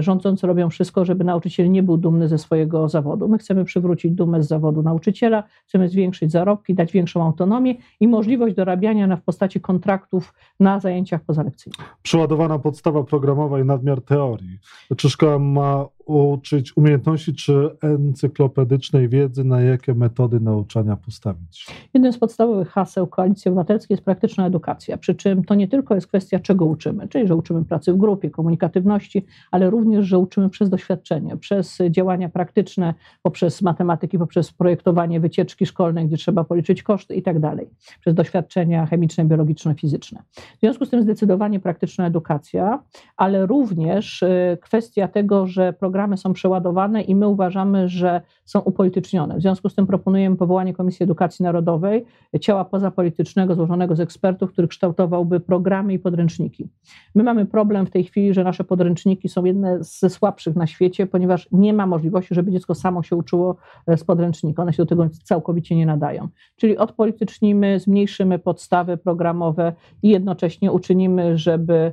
rządzący 0.00 0.46
robią 0.46 0.70
wszystko, 0.70 1.04
żeby 1.04 1.24
nauczyciel 1.24 1.70
nie 1.72 1.82
był 1.82 1.96
dumny 1.96 2.28
ze 2.28 2.38
swojego 2.38 2.88
zawodu. 2.88 3.28
My 3.28 3.38
chcemy 3.38 3.64
przywrócić 3.64 4.12
dumę 4.12 4.42
z 4.42 4.48
zawodu 4.48 4.82
nauczyciela, 4.82 5.42
chcemy 5.66 5.88
zwiększyć 5.88 6.32
zarobki, 6.32 6.74
dać 6.74 6.92
większą 6.92 7.24
autonomię 7.24 7.74
i 8.00 8.08
możliwość 8.08 8.54
dorabiania 8.54 9.06
na 9.06 9.16
w 9.16 9.22
postaci 9.22 9.60
kontraktów 9.60 10.34
na 10.60 10.80
zajęciach 10.80 11.20
pozalekcyjnych. 11.20 11.96
Przeładowana 12.02 12.58
podstawa 12.58 13.04
programowa 13.04 13.60
i 13.60 13.64
nadmiar 13.64 14.02
teorii. 14.02 14.58
Czy 14.96 15.10
szkoła 15.10 15.38
ma 15.38 15.86
uczyć 16.06 16.76
umiejętności 16.76 17.34
czy 17.34 17.70
encyklopedycznej 17.82 19.08
wiedzy, 19.08 19.44
na 19.44 19.60
jakie 19.60 19.94
metody 19.94 20.40
nauczania 20.40 20.96
postawić? 20.96 21.66
Jednym 21.94 22.12
z 22.12 22.18
podstawowych 22.18 22.68
haseł 22.68 23.06
Koalicji 23.06 23.48
Obywatelskiej 23.48 23.94
jest 23.94 24.04
praktyczna 24.04 24.46
edukacja, 24.46 24.96
przy 24.96 25.14
czym 25.14 25.44
to 25.44 25.54
nie 25.54 25.68
tylko 25.68 25.94
jest 25.94 26.06
kwestia, 26.06 26.38
czego 26.38 26.64
uczymy, 26.64 27.08
czyli 27.08 27.28
że 27.28 27.36
uczymy 27.36 27.64
pracy 27.64 27.92
w 27.92 27.96
grupie, 27.96 28.30
komunikatywności, 28.30 29.26
ale 29.50 29.70
również, 29.70 30.06
że 30.06 30.18
uczymy 30.18 30.48
przez 30.48 30.70
doświadczenie, 30.70 31.36
przez 31.36 31.78
działania 31.90 32.28
praktyczne, 32.28 32.94
poprzez 33.22 33.62
matematyki, 33.62 34.18
poprzez 34.18 34.52
projektowanie 34.52 35.20
wycieczki 35.20 35.66
szkolnej, 35.66 36.06
gdzie 36.06 36.16
trzeba 36.16 36.44
policzyć 36.44 36.82
koszty 36.82 37.14
i 37.14 37.22
tak 37.22 37.40
dalej, 37.40 37.70
przez 38.00 38.14
doświadczenia 38.14 38.86
chemiczne, 38.86 39.24
biologiczne, 39.24 39.74
fizyczne. 39.74 40.22
W 40.56 40.60
związku 40.60 40.84
z 40.84 40.90
tym 40.90 41.02
zdecydowanie 41.02 41.60
praktyczna 41.60 42.06
edukacja, 42.06 42.82
ale 43.16 43.46
również 43.46 44.22
y, 44.22 44.58
kwestia 44.60 45.08
tego, 45.08 45.46
że 45.46 45.72
program 45.72 45.91
programy 45.92 46.16
są 46.16 46.32
przeładowane 46.32 47.02
i 47.02 47.14
my 47.14 47.28
uważamy, 47.28 47.88
że 47.88 48.20
są 48.44 48.60
upolitycznione. 48.60 49.38
W 49.38 49.40
związku 49.40 49.68
z 49.68 49.74
tym 49.74 49.86
proponujemy 49.86 50.36
powołanie 50.36 50.74
Komisji 50.74 51.04
Edukacji 51.04 51.42
Narodowej, 51.42 52.04
ciała 52.40 52.64
pozapolitycznego 52.64 53.54
złożonego 53.54 53.96
z 53.96 54.00
ekspertów, 54.00 54.52
który 54.52 54.68
kształtowałby 54.68 55.40
programy 55.40 55.92
i 55.92 55.98
podręczniki. 55.98 56.68
My 57.14 57.22
mamy 57.22 57.46
problem 57.46 57.86
w 57.86 57.90
tej 57.90 58.04
chwili, 58.04 58.34
że 58.34 58.44
nasze 58.44 58.64
podręczniki 58.64 59.28
są 59.28 59.44
jedne 59.44 59.78
ze 59.80 60.10
słabszych 60.10 60.56
na 60.56 60.66
świecie, 60.66 61.06
ponieważ 61.06 61.48
nie 61.52 61.72
ma 61.72 61.86
możliwości, 61.86 62.34
żeby 62.34 62.52
dziecko 62.52 62.74
samo 62.74 63.02
się 63.02 63.16
uczyło 63.16 63.56
e, 63.86 63.96
z 63.96 64.04
podręcznika. 64.04 64.62
One 64.62 64.72
się 64.72 64.82
do 64.82 64.86
tego 64.86 65.08
całkowicie 65.24 65.76
nie 65.76 65.86
nadają. 65.86 66.28
Czyli 66.56 66.78
odpolitycznimy, 66.78 67.80
zmniejszymy 67.80 68.38
podstawy 68.38 68.96
programowe 68.96 69.72
i 70.02 70.08
jednocześnie 70.08 70.72
uczynimy, 70.72 71.38
żeby 71.38 71.92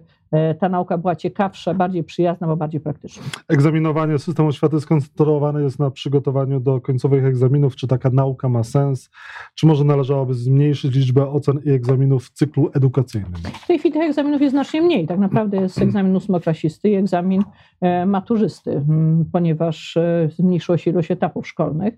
ta 0.59 0.69
nauka 0.69 0.97
była 0.97 1.15
ciekawsza, 1.15 1.73
bardziej 1.73 2.03
przyjazna, 2.03 2.47
bo 2.47 2.57
bardziej 2.57 2.81
praktyczna. 2.81 3.23
Egzaminowanie 3.47 4.19
systemu 4.19 4.49
oświaty 4.49 4.81
skoncentrowane 4.81 5.63
jest 5.63 5.79
na 5.79 5.91
przygotowaniu 5.91 6.59
do 6.59 6.81
końcowych 6.81 7.25
egzaminów. 7.25 7.75
Czy 7.75 7.87
taka 7.87 8.09
nauka 8.09 8.49
ma 8.49 8.63
sens? 8.63 9.09
Czy 9.55 9.67
może 9.67 9.83
należałoby 9.83 10.33
zmniejszyć 10.33 10.95
liczbę 10.95 11.29
ocen 11.29 11.59
i 11.65 11.69
egzaminów 11.69 12.25
w 12.25 12.29
cyklu 12.29 12.69
edukacyjnym? 12.73 13.41
W 13.63 13.67
tej 13.67 13.79
chwili 13.79 13.93
tych 13.93 14.03
egzaminów 14.03 14.41
jest 14.41 14.51
znacznie 14.51 14.81
mniej. 14.81 15.07
Tak 15.07 15.19
naprawdę 15.19 15.57
jest 15.57 15.81
egzamin 15.81 16.15
ósmoklasisty 16.15 16.89
i 16.89 16.95
egzamin 16.95 17.43
e, 17.81 18.05
maturzysty, 18.05 18.85
ponieważ 19.31 19.97
e, 19.97 20.29
zmniejszyło 20.35 20.77
się 20.77 20.91
ilość 20.91 21.11
etapów 21.11 21.47
szkolnych. 21.47 21.93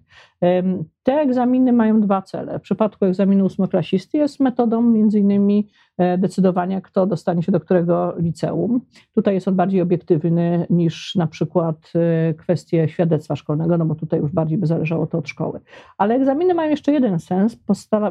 Te 1.03 1.13
egzaminy 1.13 1.73
mają 1.73 2.01
dwa 2.01 2.21
cele. 2.21 2.59
W 2.59 2.61
przypadku 2.61 3.05
egzaminu 3.05 3.45
ósmoklasisty 3.45 4.17
jest 4.17 4.39
metodą 4.39 4.81
między 4.81 5.19
innymi 5.19 5.67
e, 5.97 6.17
decydowania, 6.17 6.81
kto 6.81 7.05
dostanie 7.05 7.43
się 7.43 7.51
do 7.51 7.59
którego 7.59 8.13
liceum. 8.17 8.81
Tutaj 9.15 9.33
jest 9.33 9.47
on 9.47 9.55
bardziej 9.55 9.81
obiektywny 9.81 10.65
niż 10.69 11.15
na 11.15 11.27
przykład 11.27 11.91
e, 11.95 12.33
kwestie 12.33 12.89
świadectwa 12.89 13.35
szkolnego, 13.35 13.77
no 13.77 13.85
bo 13.85 13.95
tutaj 13.95 14.19
już 14.19 14.31
bardziej 14.31 14.57
by 14.57 14.67
zależało 14.67 15.07
to 15.07 15.17
od 15.17 15.29
szkoły. 15.29 15.59
Ale 15.97 16.15
egzaminy 16.15 16.53
mają 16.53 16.69
jeszcze 16.69 16.91
jeden 16.91 17.19
sens, 17.19 17.57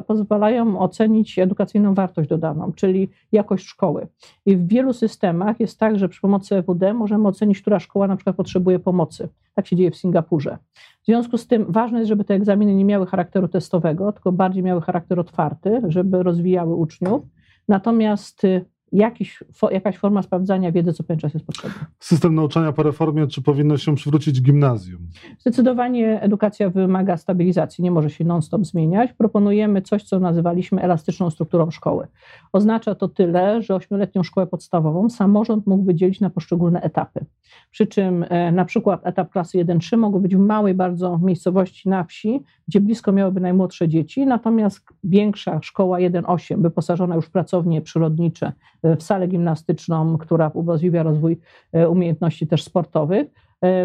pozwalają 0.07 0.79
ocenić 0.79 1.39
edukacyjną 1.39 1.95
wartość 1.95 2.29
dodaną, 2.29 2.73
czyli 2.73 3.11
jakość 3.33 3.67
szkoły. 3.67 4.07
I 4.47 4.57
w 4.57 4.69
wielu 4.69 4.93
systemach 4.93 5.61
jest 5.61 5.79
tak, 5.79 5.99
że 5.99 6.09
przy 6.09 6.21
pomocy 6.21 6.57
EWD 6.57 6.95
możemy 6.95 7.29
ocenić, 7.29 7.61
która 7.61 7.81
szkoła 7.81 8.07
na 8.07 8.17
przykład 8.17 8.37
potrzebuje 8.37 8.79
pomocy. 8.79 9.29
Tak 9.55 9.67
się 9.67 9.77
dzieje 9.77 9.91
w 9.91 9.97
Singapurze. 9.97 10.59
W 11.03 11.07
związku 11.07 11.39
z 11.39 11.47
tym 11.47 11.67
ważne 11.69 11.99
jest, 11.99 12.09
żeby 12.09 12.25
te 12.25 12.35
egzaminy 12.35 12.75
nie 12.75 12.85
miały 12.85 13.07
charakteru 13.07 13.49
testowego, 13.49 14.13
tylko 14.13 14.33
bardziej 14.33 14.63
miały 14.63 14.81
charakter 14.81 15.21
otwarty, 15.21 15.81
żeby 15.89 16.23
rozwijały 16.23 16.75
uczniów. 16.75 17.23
Natomiast 17.69 18.45
y, 18.45 18.65
jakiś, 18.93 19.45
jakaś 19.71 19.99
forma 19.99 20.23
sprawdzania 20.23 20.73
wiedzy 20.73 20.93
co 20.93 21.05
pewien 21.05 21.21
czas 21.21 21.35
jest 21.35 21.47
potrzebna. 21.47 21.87
System 22.01 22.35
nauczania 22.35 22.73
po 22.73 22.83
reformie, 22.83 23.27
czy 23.27 23.43
powinno 23.43 23.77
się 23.77 23.95
przywrócić 23.95 24.43
gimnazjum? 24.43 25.09
Zdecydowanie 25.39 26.21
edukacja 26.21 26.71
wymaga 26.71 27.17
stabilizacji, 27.17 27.85
nie 27.85 27.91
może 27.91 28.11
się 28.11 28.25
non-stop 28.25 28.65
zmieniać. 28.65 29.13
Proponujemy 29.13 29.83
coś, 29.83 30.03
co 30.03 30.21
nazywaliśmy 30.21 30.83
elastyczną 30.83 31.31
strukturą 31.31 31.71
szkoły. 31.71 32.07
Oznacza 32.53 32.95
to 32.95 33.09
tyle, 33.09 33.63
że 33.63 33.75
ośmioletnią 33.75 34.23
szkołę 34.23 34.47
podstawową 34.47 35.11
samorząd 35.11 35.67
mógłby 35.67 35.95
dzielić 35.95 36.21
na 36.21 36.31
poszczególne 36.31 36.81
etapy. 36.81 37.25
Przy 37.71 37.87
czym 37.87 38.25
e, 38.29 38.53
na 38.53 38.65
przykład 38.65 39.07
etap 39.07 39.31
klasy 39.31 39.59
1-3 39.59 39.99
mógł 39.99 40.21
być 40.21 40.37
w 40.37 40.39
małej 40.39 40.75
bardzo 40.75 41.19
miejscowości 41.19 41.89
na 41.89 42.05
wsi, 42.05 42.43
gdzie 42.69 42.81
blisko 42.81 43.13
miałyby 43.13 43.41
najmłodsze 43.41 43.89
dzieci, 43.89 44.27
natomiast 44.27 44.87
większa 45.05 45.59
szkoła 45.63 45.99
1-8, 45.99 46.63
wyposażona 46.63 47.15
już 47.15 47.27
w 47.27 47.31
pracownie 47.31 47.81
przyrodnicze, 47.81 48.53
w 48.83 49.03
salę 49.03 49.29
gimnastyczną, 49.29 50.19
która 50.19 50.49
umożliwia 50.49 51.03
rozwój 51.03 51.39
e, 51.73 51.89
umiejętności 51.89 52.47
też 52.47 52.65
sportowych, 52.65 53.29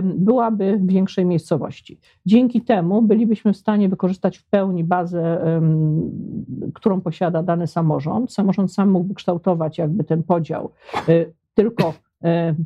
byłaby 0.04 0.78
w 0.78 0.88
większej 0.88 1.25
miejscowości. 1.25 2.00
Dzięki 2.25 2.62
temu 2.62 3.02
bylibyśmy 3.02 3.54
w 3.54 3.58
stanie 3.58 3.90
wykorzystać 3.90 4.38
w 4.38 4.46
pełni 4.46 4.84
bazę, 4.84 5.42
którą 6.74 7.02
posiada 7.02 7.44
dany 7.44 7.68
samorząd. 7.68 8.34
Samorząd 8.34 8.74
sam 8.74 8.92
mógłby 8.92 9.14
kształtować 9.14 9.78
jakby 9.78 10.04
ten 10.04 10.24
podział 10.24 10.72
tylko 11.54 11.94
E, 11.94 12.05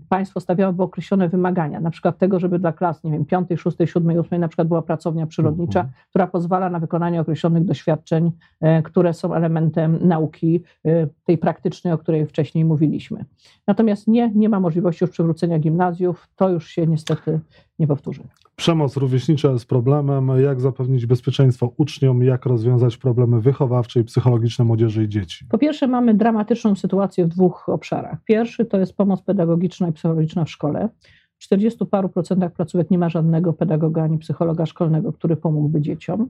państwo 0.10 0.39
stawiałoby 0.39 0.84
określone 0.84 1.29
wymagania, 1.29 1.79
na 1.79 1.91
przykład 1.91 2.18
tego, 2.18 2.39
żeby 2.39 2.60
dla 2.60 2.74
klas, 2.74 3.03
nie 3.03 3.12
wiem, 3.12 3.25
piątej, 3.25 3.58
szóstej, 3.58 3.88
siódmej, 3.88 4.20
ósmej 4.20 4.39
na 4.39 4.48
przykład 4.48 4.68
była 4.68 4.82
pracownia 4.82 5.27
przyrodnicza, 5.27 5.79
mhm. 5.79 5.98
która 6.10 6.27
pozwala 6.27 6.70
na 6.70 6.79
wykonanie 6.79 7.22
określonych 7.22 7.65
doświadczeń, 7.65 8.32
e, 8.62 8.82
które 8.82 9.13
są 9.13 9.34
elementem 9.34 9.98
nauki 10.01 10.63
e, 10.86 11.08
tej 11.25 11.38
praktycznej, 11.38 11.94
o 11.94 11.98
której 11.98 12.25
wcześniej 12.25 12.65
mówiliśmy. 12.65 13.25
Natomiast 13.68 14.08
nie, 14.08 14.32
nie 14.36 14.50
ma 14.50 14.60
możliwości 14.60 15.03
już 15.03 15.12
przywrócenia 15.12 15.60
gimnazjów, 15.60 16.27
to 16.36 16.50
już 16.50 16.68
się 16.68 16.88
niestety 16.88 17.39
nie 17.79 17.88
powtórzy. 17.88 18.24
Przemoc 18.55 18.98
rówieśnicza 18.98 19.51
jest 19.51 19.65
problemem. 19.65 20.31
Jak 20.41 20.62
zapewnić 20.62 21.05
bezpieczeństwo 21.05 21.74
uczniom? 21.77 22.24
Jak 22.24 22.45
rozwiązać 22.45 22.98
problemy 22.98 23.41
wychowawcze 23.41 24.00
i 24.00 24.03
psychologiczne 24.03 24.65
młodzieży 24.65 25.03
i 25.03 25.09
dzieci? 25.09 25.45
Po 25.50 25.57
pierwsze, 25.57 25.88
mamy 25.88 26.13
dramatyczną 26.13 26.75
sytuację 26.75 27.25
w 27.25 27.27
dwóch 27.27 27.69
obszarach. 27.69 28.17
Pierwszy 28.25 28.65
to 28.65 28.79
jest 28.79 28.98
pomoc 28.98 29.21
pedagogiczna 29.21 29.88
i 29.88 29.93
psychologiczna 29.93 30.45
w 30.45 30.50
szkole. 30.50 30.89
W 31.38 31.41
40 31.41 31.86
paru 31.86 32.09
procentach 32.09 32.53
placówek 32.53 32.91
nie 32.91 32.98
ma 32.98 33.09
żadnego 33.09 33.53
pedagoga 33.53 34.03
ani 34.03 34.17
psychologa 34.17 34.65
szkolnego, 34.65 35.13
który 35.13 35.36
pomógłby 35.36 35.81
dzieciom. 35.81 36.29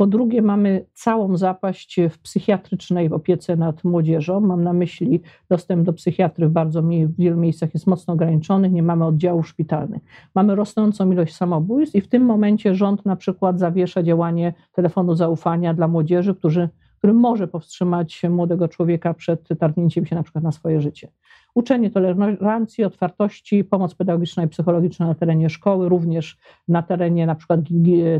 Po 0.00 0.06
drugie, 0.06 0.42
mamy 0.42 0.84
całą 0.94 1.36
zapaść 1.36 2.00
w 2.10 2.18
psychiatrycznej 2.18 3.12
opiece 3.12 3.56
nad 3.56 3.84
młodzieżą. 3.84 4.40
Mam 4.40 4.64
na 4.64 4.72
myśli 4.72 5.20
dostęp 5.48 5.86
do 5.86 5.92
psychiatry 5.92 6.48
w 6.48 6.50
bardzo 6.50 6.82
w 6.82 7.16
wielu 7.18 7.36
miejscach 7.36 7.74
jest 7.74 7.86
mocno 7.86 8.14
ograniczony, 8.14 8.70
nie 8.70 8.82
mamy 8.82 9.06
oddziałów 9.06 9.48
szpitalnych. 9.48 10.02
Mamy 10.34 10.54
rosnącą 10.54 11.12
ilość 11.12 11.36
samobójstw 11.36 11.96
i 11.96 12.00
w 12.00 12.08
tym 12.08 12.22
momencie 12.22 12.74
rząd 12.74 13.06
na 13.06 13.16
przykład 13.16 13.58
zawiesza 13.58 14.02
działanie 14.02 14.54
telefonu 14.72 15.14
zaufania 15.14 15.74
dla 15.74 15.88
młodzieży, 15.88 16.34
którzy, 16.34 16.68
który 16.98 17.12
może 17.12 17.48
powstrzymać 17.48 18.22
młodego 18.30 18.68
człowieka 18.68 19.14
przed 19.14 19.48
targnięciem 19.58 20.06
się 20.06 20.16
na 20.16 20.22
przykład 20.22 20.44
na 20.44 20.52
swoje 20.52 20.80
życie. 20.80 21.08
Uczenie 21.54 21.90
tolerancji, 21.90 22.84
otwartości, 22.84 23.64
pomoc 23.64 23.94
pedagogiczna 23.94 24.44
i 24.44 24.48
psychologiczna 24.48 25.06
na 25.06 25.14
terenie 25.14 25.50
szkoły, 25.50 25.88
również 25.88 26.38
na 26.68 26.82
terenie 26.82 27.26
na 27.26 27.34
przykład 27.34 27.60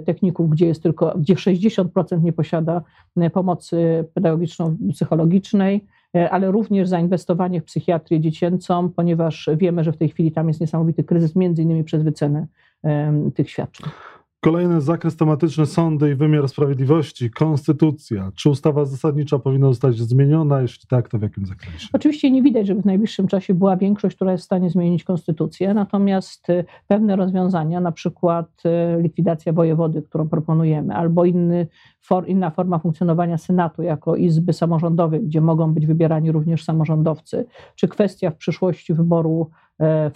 techników, 0.06 0.50
gdzie 0.50 0.66
jest 0.66 0.82
tylko, 0.82 1.14
gdzie 1.18 1.34
60% 1.34 2.22
nie 2.22 2.32
posiada 2.32 2.82
e, 3.16 3.30
pomocy 3.30 4.04
pedagogiczno-psychologicznej, 4.14 5.80
e, 6.16 6.30
ale 6.30 6.50
również 6.50 6.88
zainwestowanie 6.88 7.60
w 7.60 7.64
psychiatrię 7.64 8.20
dziecięcą, 8.20 8.88
ponieważ 8.88 9.50
wiemy, 9.56 9.84
że 9.84 9.92
w 9.92 9.96
tej 9.96 10.08
chwili 10.08 10.32
tam 10.32 10.48
jest 10.48 10.60
niesamowity 10.60 11.04
kryzys, 11.04 11.36
między 11.36 11.62
innymi 11.62 11.84
przez 11.84 12.02
wycenę 12.02 12.46
tych 13.34 13.50
świadczeń. 13.50 13.90
Kolejny 14.42 14.80
zakres 14.80 15.16
tematyczny 15.16 15.66
sądy 15.66 16.10
i 16.10 16.14
wymiar 16.14 16.48
sprawiedliwości, 16.48 17.30
konstytucja. 17.30 18.32
Czy 18.34 18.50
ustawa 18.50 18.84
zasadnicza 18.84 19.38
powinna 19.38 19.66
zostać 19.66 19.96
zmieniona? 19.96 20.62
Jeśli 20.62 20.86
tak, 20.88 21.08
to 21.08 21.18
w 21.18 21.22
jakim 21.22 21.46
zakresie? 21.46 21.88
Oczywiście 21.92 22.30
nie 22.30 22.42
widać, 22.42 22.66
żeby 22.66 22.82
w 22.82 22.84
najbliższym 22.84 23.28
czasie 23.28 23.54
była 23.54 23.76
większość, 23.76 24.16
która 24.16 24.32
jest 24.32 24.42
w 24.42 24.44
stanie 24.44 24.70
zmienić 24.70 25.04
konstytucję, 25.04 25.74
natomiast 25.74 26.50
y, 26.50 26.64
pewne 26.86 27.16
rozwiązania, 27.16 27.80
na 27.80 27.92
przykład 27.92 28.62
y, 28.98 29.02
likwidacja 29.02 29.52
wojewody, 29.52 30.02
którą 30.02 30.28
proponujemy, 30.28 30.94
albo 30.94 31.24
inny, 31.24 31.66
for, 32.00 32.28
inna 32.28 32.50
forma 32.50 32.78
funkcjonowania 32.78 33.38
Senatu 33.38 33.82
jako 33.82 34.16
izby 34.16 34.52
samorządowej, 34.52 35.20
gdzie 35.20 35.40
mogą 35.40 35.74
być 35.74 35.86
wybierani 35.86 36.32
również 36.32 36.64
samorządowcy, 36.64 37.46
czy 37.74 37.88
kwestia 37.88 38.30
w 38.30 38.36
przyszłości 38.36 38.94
wyboru 38.94 39.50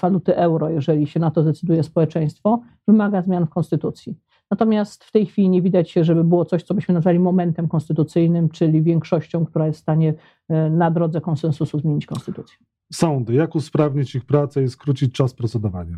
waluty 0.02 0.37
euro, 0.37 0.71
jeżeli 0.71 1.06
się 1.06 1.21
na 1.21 1.30
to 1.30 1.42
zdecyduje 1.42 1.83
społeczeństwo, 1.83 2.61
wymaga 2.88 3.23
zmian 3.23 3.47
w 3.47 3.50
konstytucji. 3.50 4.16
Natomiast 4.50 5.04
w 5.04 5.12
tej 5.12 5.26
chwili 5.26 5.49
nie 5.49 5.62
widać 5.62 5.90
się, 5.90 6.04
żeby 6.04 6.25
było 6.25 6.44
coś, 6.44 6.62
co 6.62 6.75
byśmy 6.75 6.94
nazwali 6.94 7.18
momentem 7.18 7.68
konstytucyjnym, 7.68 8.49
czyli 8.49 8.83
większością, 8.83 9.44
która 9.44 9.66
jest 9.66 9.78
w 9.78 9.83
stanie 9.83 10.14
e, 10.49 10.71
na 10.71 10.90
drodze 10.90 11.21
konsensusu 11.21 11.78
zmienić 11.78 12.06
konstytucję. 12.06 12.56
Sądy, 12.93 13.35
jak 13.35 13.55
usprawnić 13.55 14.14
ich 14.14 14.25
pracę 14.25 14.62
i 14.62 14.69
skrócić 14.69 15.14
czas 15.14 15.35
procedowania? 15.35 15.97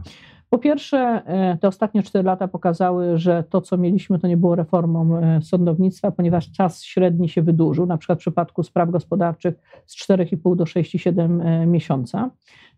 Po 0.51 0.59
pierwsze, 0.59 0.99
e, 1.27 1.59
te 1.61 1.69
ostatnie 1.69 2.03
cztery 2.03 2.25
lata 2.25 2.49
pokazały, 2.49 3.19
że 3.19 3.45
to, 3.51 3.61
co 3.61 3.77
mieliśmy, 3.77 4.19
to 4.19 4.29
nie 4.29 4.37
było 4.37 4.55
reformą 4.55 5.21
sądownictwa, 5.43 6.11
ponieważ 6.11 6.53
czas 6.53 6.83
średni 6.83 7.29
się 7.29 7.43
wydłużył, 7.43 7.87
na 7.87 7.99
przykład 7.99 8.19
w 8.19 8.21
przypadku 8.21 8.63
spraw 8.63 8.91
gospodarczych 8.91 9.55
z 9.87 10.09
4,5 10.09 10.57
do 10.57 10.65
6,7 10.65 11.67
miesiąca. 11.67 12.31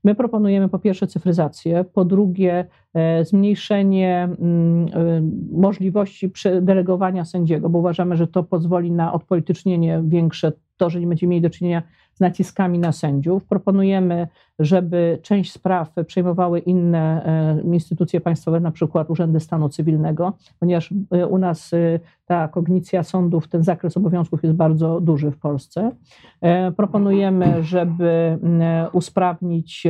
My 0.05 0.15
proponujemy 0.15 0.69
po 0.69 0.79
pierwsze 0.79 1.07
cyfryzację, 1.07 1.85
po 1.85 2.05
drugie 2.05 2.67
e, 2.95 3.25
zmniejszenie 3.25 4.29
mm, 4.41 4.87
e, 4.87 5.23
możliwości 5.53 6.31
delegowania 6.63 7.25
sędziego, 7.25 7.69
bo 7.69 7.79
uważamy, 7.79 8.17
że 8.17 8.27
to 8.27 8.43
pozwoli 8.43 8.93
na 8.93 9.13
odpolitycznienie 9.13 10.03
większe, 10.05 10.53
to, 10.77 10.91
że 10.91 11.01
nie 11.01 11.07
będziemy 11.07 11.31
mieli 11.31 11.43
do 11.43 11.51
czynienia 11.51 11.83
z 12.19 12.21
naciskami 12.21 12.79
na 12.79 12.93
sędziów. 12.93 13.45
Proponujemy, 13.45 14.29
żeby 14.59 15.19
część 15.23 15.53
spraw 15.53 15.93
przejmowały 16.07 16.59
inne 16.59 17.25
e, 17.25 17.75
instytucje 17.75 18.21
państwowe, 18.21 18.61
na 18.61 18.71
przykład 18.71 19.11
urzędy 19.11 19.41
stanu 19.41 19.69
cywilnego, 19.69 20.33
ponieważ 20.61 20.95
u 21.31 21.39
nas 21.39 21.71
ta 22.27 22.49
kognicja 22.49 23.03
sądów, 23.03 23.49
ten 23.49 23.63
zakres 23.63 23.97
obowiązków 23.97 24.43
jest 24.43 24.55
bardzo 24.55 25.01
duży 25.01 25.31
w 25.31 25.39
Polsce. 25.39 25.91
Proponujemy, 26.77 27.63
żeby 27.63 28.39
usprawnić 28.93 29.87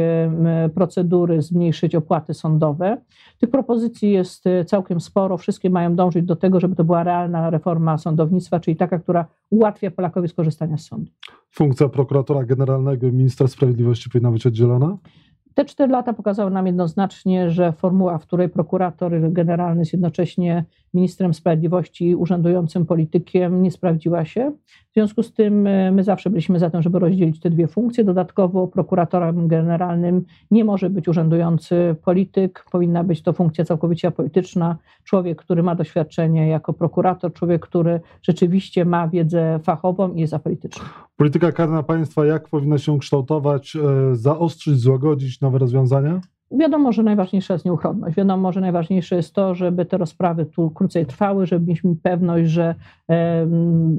procedury, 0.75 1.43
zmniejszyć 1.43 1.95
opłaty 1.95 2.35
sądowe. 2.35 2.99
Tych 3.39 3.51
propozycji 3.51 4.11
jest 4.11 4.47
e, 4.47 4.65
całkiem 4.65 5.01
sporo. 5.01 5.37
Wszystkie 5.37 5.71
mają 5.71 5.97
dążyć 5.97 6.27
do 6.27 6.37
tego, 6.37 6.61
żeby 6.61 6.77
to 6.77 6.85
była 6.85 7.05
realna 7.05 7.51
reforma 7.51 7.99
sądownictwa, 7.99 8.61
czyli 8.61 8.77
taka, 8.77 8.99
która 8.99 9.27
ułatwia 9.51 9.91
Polakowi 9.91 10.29
skorzystania 10.29 10.77
z 10.77 10.87
sądu. 10.87 11.11
Funkcja 11.51 11.89
prokuratora 11.89 12.45
generalnego 12.45 13.07
i 13.07 13.13
ministra 13.13 13.47
sprawiedliwości 13.47 14.11
powinna 14.11 14.31
być 14.31 14.47
oddzielona? 14.47 14.58
oddzielona? 14.59 14.99
Te 15.55 15.65
cztery 15.65 15.93
lata 15.93 16.13
pokazały 16.13 16.51
nam 16.51 16.67
jednoznacznie, 16.67 17.51
że 17.51 17.73
formuła, 17.73 18.19
w 18.19 18.23
której 18.23 18.49
prokurator 18.49 19.33
generalny 19.33 19.81
jest 19.81 19.93
jednocześnie 19.93 20.65
ministrem 20.95 21.35
sprawiedliwości 21.35 22.09
i 22.09 22.15
urzędującym 22.15 22.87
politykiem, 22.87 23.63
nie 23.63 23.71
sprawdziła 23.71 24.25
się. 24.25 24.53
W 24.91 24.95
związku 24.95 25.23
z 25.23 25.33
tym 25.33 25.67
e, 25.67 25.93
my 25.93 26.05
zawsze 26.05 26.31
byliśmy 26.31 26.59
za 26.59 26.71
tym, 26.71 26.83
żeby 26.83 26.99
rozdzielić 26.99 27.41
te 27.41 27.51
dwie 27.51 27.67
funkcje. 27.69 28.05
Dodatkowo 28.05 28.67
prokuratorem 28.67 29.49
generalnym 29.49 30.25
nie 30.51 30.65
może 30.65 30.91
być 30.91 31.09
urzędujący 31.09 31.97
polityk, 32.05 32.65
powinna 32.73 33.05
być 33.05 33.23
to 33.23 33.33
funkcja 33.33 33.65
całkowicie 33.65 34.09
apolityczna. 34.09 34.77
Człowiek, 35.05 35.39
który 35.39 35.63
ma 35.63 35.75
doświadczenie 35.75 36.49
jako 36.49 36.73
prokurator, 36.73 37.33
człowiek, 37.33 37.63
który 37.63 38.01
rzeczywiście 38.23 38.85
ma 38.85 39.09
wiedzę 39.09 39.61
fachową 39.63 40.15
i 40.15 40.21
jest 40.21 40.35
apolityczny. 40.35 40.85
Polityka 41.17 41.53
karna 41.53 41.83
państwa, 41.83 42.27
jak 42.27 42.49
powinna 42.49 42.79
się 42.79 42.99
kształtować, 42.99 43.77
e, 43.77 44.17
zaostrzyć, 44.17 44.81
złagodzić 44.81 45.41
nowe 45.49 45.59
rozwiązania? 45.59 46.21
Wiadomo, 46.51 46.93
że 46.93 47.03
najważniejsza 47.03 47.55
jest 47.55 47.65
nieuchronność. 47.65 48.17
Wiadomo, 48.17 48.53
że 48.53 48.61
najważniejsze 48.61 49.17
jest 49.17 49.35
to, 49.35 49.55
żeby 49.55 49.85
te 49.85 49.99
rozprawy 49.99 50.47
tu 50.47 50.71
krócej 50.71 51.07
trwały, 51.07 51.47
żeby 51.47 51.67
mieliśmy 51.67 51.97
pewność, 52.03 52.51
że 52.51 52.75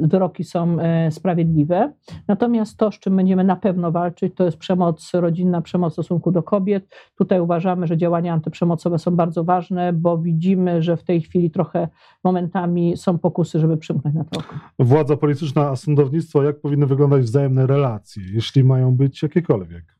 wyroki 0.01 0.43
są 0.43 0.79
e, 0.79 1.11
sprawiedliwe. 1.11 1.93
Natomiast 2.27 2.77
to, 2.77 2.91
z 2.91 2.99
czym 2.99 3.15
będziemy 3.15 3.43
na 3.43 3.55
pewno 3.55 3.91
walczyć, 3.91 4.35
to 4.35 4.45
jest 4.45 4.57
przemoc 4.57 5.13
rodzinna, 5.13 5.61
przemoc 5.61 5.93
w 5.93 5.95
stosunku 5.95 6.31
do 6.31 6.43
kobiet. 6.43 6.87
Tutaj 7.17 7.39
uważamy, 7.39 7.87
że 7.87 7.97
działania 7.97 8.33
antyprzemocowe 8.33 8.99
są 8.99 9.15
bardzo 9.15 9.43
ważne, 9.43 9.93
bo 9.93 10.17
widzimy, 10.17 10.81
że 10.81 10.97
w 10.97 11.03
tej 11.03 11.21
chwili 11.21 11.51
trochę 11.51 11.87
momentami 12.23 12.97
są 12.97 13.19
pokusy, 13.19 13.59
żeby 13.59 13.77
przymknąć 13.77 14.15
na 14.15 14.23
to. 14.23 14.41
Władza 14.79 15.17
polityczna, 15.17 15.69
a 15.69 15.75
sądownictwo, 15.75 16.43
jak 16.43 16.59
powinny 16.59 16.85
wyglądać 16.85 17.21
wzajemne 17.21 17.67
relacje, 17.67 18.23
jeśli 18.33 18.63
mają 18.63 18.95
być 18.95 19.23
jakiekolwiek? 19.23 19.98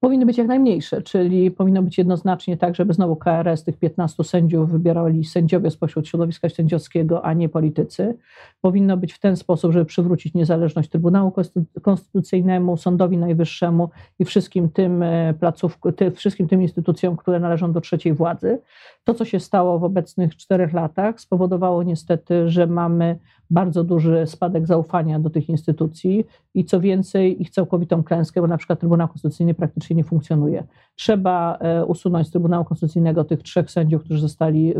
Powinny 0.00 0.26
być 0.26 0.38
jak 0.38 0.46
najmniejsze, 0.46 1.02
czyli 1.02 1.50
powinno 1.50 1.82
być 1.82 1.98
jednoznacznie 1.98 2.56
tak, 2.56 2.74
żeby 2.74 2.94
znowu 2.94 3.16
KRS 3.16 3.64
tych 3.64 3.78
15 3.78 4.24
sędziów 4.24 4.70
wybierali 4.70 5.24
sędziowie 5.24 5.70
spośród 5.70 6.08
środowiska 6.08 6.48
sędziowskiego, 6.48 7.24
a 7.24 7.32
nie 7.32 7.48
politycy. 7.48 8.18
Powinno 8.60 8.96
być 8.96 9.12
w 9.12 9.18
ten 9.18 9.36
sposób, 9.36 9.72
żeby 9.72 9.84
przywrócić 9.84 10.34
niezależność 10.34 10.88
Trybunału 10.88 11.32
Konstytucyjnemu, 11.82 12.76
Sądowi 12.76 13.18
Najwyższemu 13.18 13.90
i 14.18 14.24
wszystkim 14.24 14.68
tym 14.68 15.02
e, 15.02 15.34
placów, 15.40 15.78
ty, 15.96 16.10
wszystkim 16.10 16.48
tym 16.48 16.62
instytucjom, 16.62 17.16
które 17.16 17.40
należą 17.40 17.72
do 17.72 17.80
trzeciej 17.80 18.12
władzy. 18.12 18.58
To, 19.08 19.14
co 19.14 19.24
się 19.24 19.40
stało 19.40 19.78
w 19.78 19.84
obecnych 19.84 20.36
czterech 20.36 20.72
latach, 20.72 21.20
spowodowało 21.20 21.82
niestety, 21.82 22.48
że 22.48 22.66
mamy 22.66 23.18
bardzo 23.50 23.84
duży 23.84 24.26
spadek 24.26 24.66
zaufania 24.66 25.20
do 25.20 25.30
tych 25.30 25.48
instytucji 25.48 26.24
i 26.54 26.64
co 26.64 26.80
więcej, 26.80 27.42
ich 27.42 27.50
całkowitą 27.50 28.02
klęskę, 28.02 28.40
bo 28.40 28.46
na 28.46 28.58
przykład 28.58 28.80
Trybunał 28.80 29.08
Konstytucyjny 29.08 29.54
praktycznie 29.54 29.96
nie 29.96 30.04
funkcjonuje. 30.04 30.64
Trzeba 30.94 31.58
e, 31.60 31.84
usunąć 31.84 32.28
z 32.28 32.30
Trybunału 32.30 32.64
Konstytucyjnego 32.64 33.24
tych 33.24 33.42
trzech 33.42 33.70
sędziów, 33.70 34.04
którzy 34.04 34.20
zostali 34.20 34.74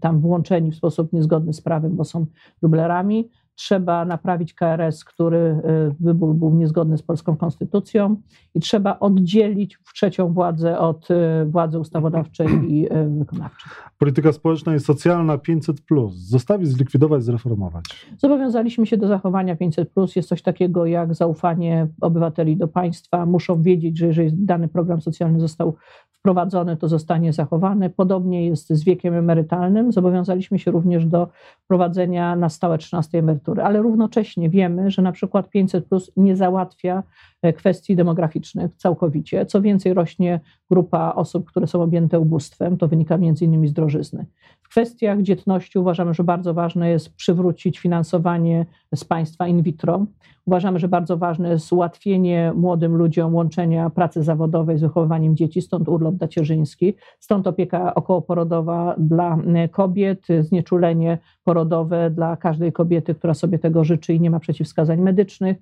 tam 0.00 0.20
włączeni 0.20 0.70
w 0.70 0.76
sposób 0.76 1.12
niezgodny 1.12 1.52
z 1.52 1.60
prawem, 1.60 1.96
bo 1.96 2.04
są 2.04 2.26
dublerami 2.62 3.30
trzeba 3.56 4.04
naprawić 4.04 4.54
KRS, 4.54 5.04
który 5.04 5.36
y, 5.36 5.94
wybór 6.00 6.34
był 6.34 6.54
niezgodny 6.54 6.98
z 6.98 7.02
polską 7.02 7.36
konstytucją 7.36 8.16
i 8.54 8.60
trzeba 8.60 8.98
oddzielić 8.98 9.78
trzecią 9.94 10.32
władzę 10.32 10.78
od 10.78 11.10
y, 11.10 11.14
władzy 11.46 11.78
ustawodawczej 11.78 12.48
i 12.68 12.86
y, 12.86 13.08
wykonawczej. 13.18 13.72
Polityka 13.98 14.32
społeczna 14.32 14.74
i 14.74 14.80
socjalna 14.80 15.38
500 15.38 15.76
zostawić, 16.10 16.68
zlikwidować, 16.68 17.24
zreformować. 17.24 17.84
Zobowiązaliśmy 18.18 18.86
się 18.86 18.96
do 18.96 19.08
zachowania 19.08 19.56
500 19.56 19.92
Jest 20.16 20.28
coś 20.28 20.42
takiego 20.42 20.86
jak 20.86 21.14
zaufanie 21.14 21.88
obywateli 22.00 22.56
do 22.56 22.68
państwa. 22.68 23.26
Muszą 23.26 23.62
wiedzieć, 23.62 23.98
że 23.98 24.06
jeżeli 24.06 24.30
dany 24.32 24.68
program 24.68 25.00
socjalny 25.00 25.40
został 25.40 25.76
wprowadzony, 26.26 26.76
to 26.76 26.88
zostanie 26.88 27.32
zachowany. 27.32 27.90
Podobnie 27.90 28.46
jest 28.46 28.68
z 28.68 28.84
wiekiem 28.84 29.14
emerytalnym. 29.14 29.92
Zobowiązaliśmy 29.92 30.58
się 30.58 30.70
również 30.70 31.06
do 31.06 31.28
wprowadzenia 31.64 32.36
na 32.36 32.48
stałe 32.48 32.78
13 32.78 33.18
emerytury, 33.18 33.62
ale 33.62 33.82
równocześnie 33.82 34.50
wiemy, 34.50 34.90
że 34.90 35.02
na 35.02 35.12
przykład 35.12 35.50
500 35.50 35.86
plus 35.86 36.12
nie 36.16 36.36
załatwia 36.36 37.02
e, 37.42 37.52
kwestii 37.52 37.96
demograficznych 37.96 38.76
całkowicie. 38.76 39.46
Co 39.46 39.62
więcej, 39.62 39.94
rośnie 39.94 40.40
grupa 40.70 41.12
osób, 41.16 41.48
które 41.48 41.66
są 41.66 41.82
objęte 41.82 42.20
ubóstwem. 42.20 42.76
To 42.76 42.88
wynika 42.88 43.18
między 43.18 43.44
innymi 43.44 43.68
z 43.68 43.72
drożyzny. 43.72 44.26
W 44.66 44.68
kwestiach 44.68 45.22
dzietności 45.22 45.78
uważamy, 45.78 46.14
że 46.14 46.24
bardzo 46.24 46.54
ważne 46.54 46.90
jest 46.90 47.14
przywrócić 47.14 47.78
finansowanie 47.78 48.66
z 48.94 49.04
państwa 49.04 49.46
in 49.46 49.62
vitro. 49.62 50.06
Uważamy, 50.46 50.78
że 50.78 50.88
bardzo 50.88 51.16
ważne 51.16 51.48
jest 51.48 51.72
ułatwienie 51.72 52.52
młodym 52.56 52.96
ludziom 52.96 53.34
łączenia 53.34 53.90
pracy 53.90 54.22
zawodowej 54.22 54.78
z 54.78 54.80
wychowywaniem 54.80 55.36
dzieci, 55.36 55.62
stąd 55.62 55.88
urlop 55.88 56.18
tacierzyński, 56.18 56.94
stąd 57.20 57.46
opieka 57.46 57.94
okołoporodowa 57.94 58.94
dla 58.98 59.38
kobiet, 59.70 60.26
znieczulenie 60.40 61.18
porodowe 61.44 62.10
dla 62.10 62.36
każdej 62.36 62.72
kobiety, 62.72 63.14
która 63.14 63.34
sobie 63.34 63.58
tego 63.58 63.84
życzy 63.84 64.14
i 64.14 64.20
nie 64.20 64.30
ma 64.30 64.40
przeciwwskazań 64.40 65.00
medycznych. 65.00 65.56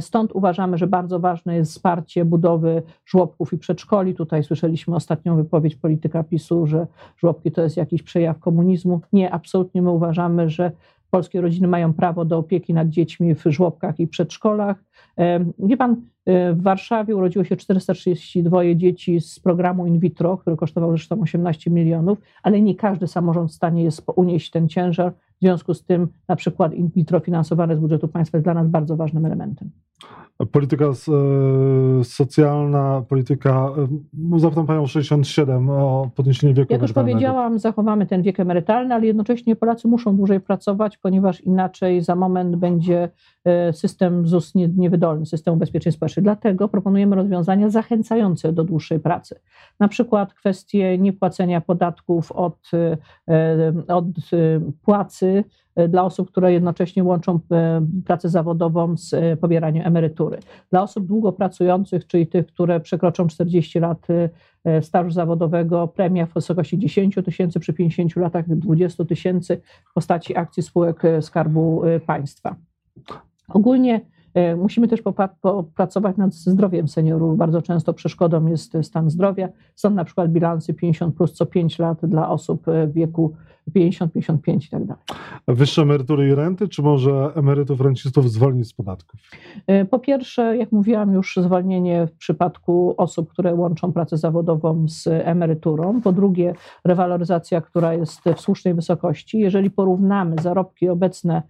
Stąd 0.00 0.32
uważamy, 0.32 0.78
że 0.78 0.86
bardzo 0.86 1.20
ważne 1.20 1.56
jest 1.56 1.72
wsparcie 1.72 2.24
budowy 2.24 2.82
żłobków 3.06 3.52
i 3.52 3.58
przedszkoli. 3.58 4.14
Tutaj 4.14 4.44
słyszeliśmy 4.44 4.94
ostatnią 4.94 5.36
wypowiedź 5.36 5.76
polityka 5.76 6.22
PiSu, 6.22 6.66
że 6.66 6.86
żłobki 7.16 7.52
to 7.52 7.62
jest 7.62 7.76
jakiś 7.76 8.02
przejaw 8.02 8.38
komunizmu. 8.56 9.00
Nie, 9.12 9.30
absolutnie 9.30 9.82
my 9.82 9.90
uważamy, 9.90 10.50
że 10.50 10.72
polskie 11.10 11.40
rodziny 11.40 11.68
mają 11.68 11.92
prawo 11.92 12.24
do 12.24 12.38
opieki 12.38 12.74
nad 12.74 12.88
dziećmi 12.88 13.34
w 13.34 13.42
żłobkach 13.46 14.00
i 14.00 14.06
przedszkolach. 14.06 14.84
Wie 15.58 15.76
pan, 15.76 15.96
e, 16.26 16.52
w 16.52 16.62
Warszawie 16.62 17.16
urodziło 17.16 17.44
się 17.44 17.56
432 17.56 18.74
dzieci 18.74 19.20
z 19.20 19.40
programu 19.40 19.86
in 19.86 19.98
vitro, 19.98 20.36
który 20.36 20.56
kosztował 20.56 20.90
zresztą 20.90 21.20
18 21.20 21.70
milionów, 21.70 22.18
ale 22.42 22.60
nie 22.60 22.74
każdy 22.74 23.06
samorząd 23.06 23.50
w 23.50 23.54
stanie 23.54 23.84
jest 23.84 24.02
unieść 24.16 24.50
ten 24.50 24.68
ciężar. 24.68 25.12
W 25.12 25.40
związku 25.40 25.74
z 25.74 25.84
tym 25.84 26.08
na 26.28 26.36
przykład 26.36 26.74
in 26.74 26.88
vitro 26.96 27.20
finansowane 27.20 27.76
z 27.76 27.78
budżetu 27.78 28.08
państwa 28.08 28.38
jest 28.38 28.46
dla 28.46 28.54
nas 28.54 28.68
bardzo 28.68 28.96
ważnym 28.96 29.26
elementem. 29.26 29.70
Polityka 30.52 30.84
e, 30.84 32.04
socjalna, 32.04 33.02
polityka, 33.08 33.70
no 34.12 34.38
zapytam 34.38 34.66
Panią 34.66 34.86
67 34.86 35.70
o 35.70 36.10
podniesienie 36.14 36.54
wieku 36.54 36.72
Jak 36.72 36.82
już 36.82 36.92
powiedziałam, 36.92 37.58
zachowamy 37.58 38.06
ten 38.06 38.22
wiek 38.22 38.40
emerytalny, 38.40 38.94
ale 38.94 39.06
jednocześnie 39.06 39.56
Polacy 39.56 39.88
muszą 39.88 40.16
dłużej 40.16 40.40
pracować, 40.40 40.98
ponieważ 40.98 41.40
inaczej 41.40 42.02
za 42.02 42.16
moment 42.16 42.56
będzie 42.56 43.08
e, 43.44 43.72
system 43.72 44.26
ZUS 44.26 44.54
niewydolny, 44.54 45.26
system 45.26 45.54
ubezpieczeń 45.54 45.92
społecznych. 45.92 46.24
Dlatego 46.24 46.68
proponujemy 46.68 47.16
rozwiązania 47.16 47.70
zachęcające 47.70 48.52
do 48.52 48.64
dłuższej 48.64 49.00
pracy. 49.00 49.40
Na 49.80 49.88
przykład 49.88 50.34
kwestie 50.34 50.98
niepłacenia 50.98 51.60
podatków 51.60 52.32
od, 52.32 52.70
od 53.88 54.04
płacy 54.82 55.44
dla 55.88 56.04
osób, 56.04 56.30
które 56.30 56.52
jednocześnie 56.52 57.04
łączą 57.04 57.40
pracę 58.04 58.28
zawodową 58.28 58.96
z 58.96 59.40
pobieraniem 59.40 59.86
emerytury 59.86 60.38
dla 60.70 60.82
osób 60.82 61.06
długo 61.06 61.32
pracujących, 61.32 62.06
czyli 62.06 62.26
tych, 62.26 62.46
które 62.46 62.80
przekroczą 62.80 63.26
40 63.26 63.78
lat 63.80 64.06
stażu 64.80 65.10
zawodowego, 65.10 65.88
premia 65.88 66.26
w 66.26 66.32
wysokości 66.32 66.78
10 66.78 67.14
tysięcy, 67.24 67.60
przy 67.60 67.72
50 67.72 68.16
latach 68.16 68.48
20 68.48 69.04
tysięcy 69.04 69.60
w 69.90 69.94
postaci 69.94 70.36
akcji 70.36 70.62
spółek 70.62 71.02
Skarbu 71.20 71.82
Państwa. 72.06 72.56
Ogólnie 73.48 74.00
Musimy 74.56 74.88
też 74.88 75.02
popracować 75.40 76.16
nad 76.16 76.34
zdrowiem 76.34 76.88
seniorów. 76.88 77.36
Bardzo 77.36 77.62
często 77.62 77.92
przeszkodą 77.92 78.46
jest 78.46 78.76
stan 78.82 79.10
zdrowia. 79.10 79.48
Są 79.74 79.90
na 79.90 80.04
przykład 80.04 80.32
bilansy 80.32 80.74
50 80.74 81.14
plus 81.16 81.32
co 81.32 81.46
5 81.46 81.78
lat 81.78 82.06
dla 82.06 82.28
osób 82.28 82.62
w 82.86 82.92
wieku 82.92 83.32
50, 83.72 84.12
55 84.12 84.66
i 84.66 84.70
tak 84.70 84.84
dalej. 84.84 85.02
Wyższe 85.48 85.82
emerytury 85.82 86.28
i 86.28 86.34
renty, 86.34 86.68
czy 86.68 86.82
może 86.82 87.30
emerytów, 87.34 87.80
rencistów 87.80 88.30
zwolnić 88.30 88.68
z 88.68 88.72
podatków? 88.72 89.20
E, 89.66 89.84
po 89.84 89.98
pierwsze, 89.98 90.56
jak 90.56 90.72
mówiłam 90.72 91.12
już, 91.12 91.36
zwolnienie 91.36 92.06
w 92.06 92.12
przypadku 92.12 92.94
osób, 92.96 93.32
które 93.32 93.54
łączą 93.54 93.92
pracę 93.92 94.16
zawodową 94.16 94.88
z 94.88 95.06
emeryturą. 95.06 96.00
Po 96.02 96.12
drugie, 96.12 96.54
rewaloryzacja, 96.84 97.60
która 97.60 97.94
jest 97.94 98.20
w 98.36 98.40
słusznej 98.40 98.74
wysokości. 98.74 99.38
Jeżeli 99.38 99.70
porównamy 99.70 100.36
zarobki 100.42 100.88
obecne 100.88 101.36
e, 101.36 101.42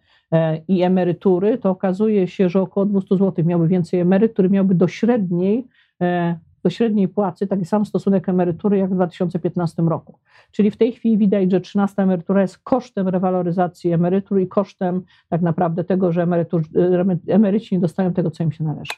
i 0.68 0.82
emerytury, 0.82 1.58
to 1.58 1.70
okazuje 1.70 2.28
się, 2.28 2.48
że 2.48 2.60
około 2.60 2.86
200 2.86 3.16
zł 3.16 3.44
miałby 3.44 3.68
więcej 3.68 4.00
emeryt, 4.00 4.32
który 4.32 4.50
miałby 4.50 4.74
do 4.74 4.88
średniej 4.88 5.66
e, 6.02 6.38
do 6.66 6.70
średniej 6.70 7.08
płacy 7.08 7.46
taki 7.46 7.64
sam 7.64 7.86
stosunek 7.86 8.28
emerytury 8.28 8.78
jak 8.78 8.90
w 8.90 8.94
2015 8.94 9.82
roku. 9.82 10.18
Czyli 10.52 10.70
w 10.70 10.76
tej 10.76 10.92
chwili 10.92 11.18
widać, 11.18 11.50
że 11.50 11.60
13 11.60 12.02
emerytura 12.02 12.42
jest 12.42 12.58
kosztem 12.58 13.08
rewaloryzacji 13.08 13.92
emerytur 13.92 14.40
i 14.40 14.48
kosztem 14.48 15.02
tak 15.28 15.42
naprawdę 15.42 15.84
tego, 15.84 16.12
że 16.12 16.22
emerytur, 16.22 16.62
emeryci 17.28 17.74
nie 17.74 17.80
dostają 17.80 18.12
tego, 18.12 18.30
co 18.30 18.44
im 18.44 18.52
się 18.52 18.64
należy. 18.64 18.92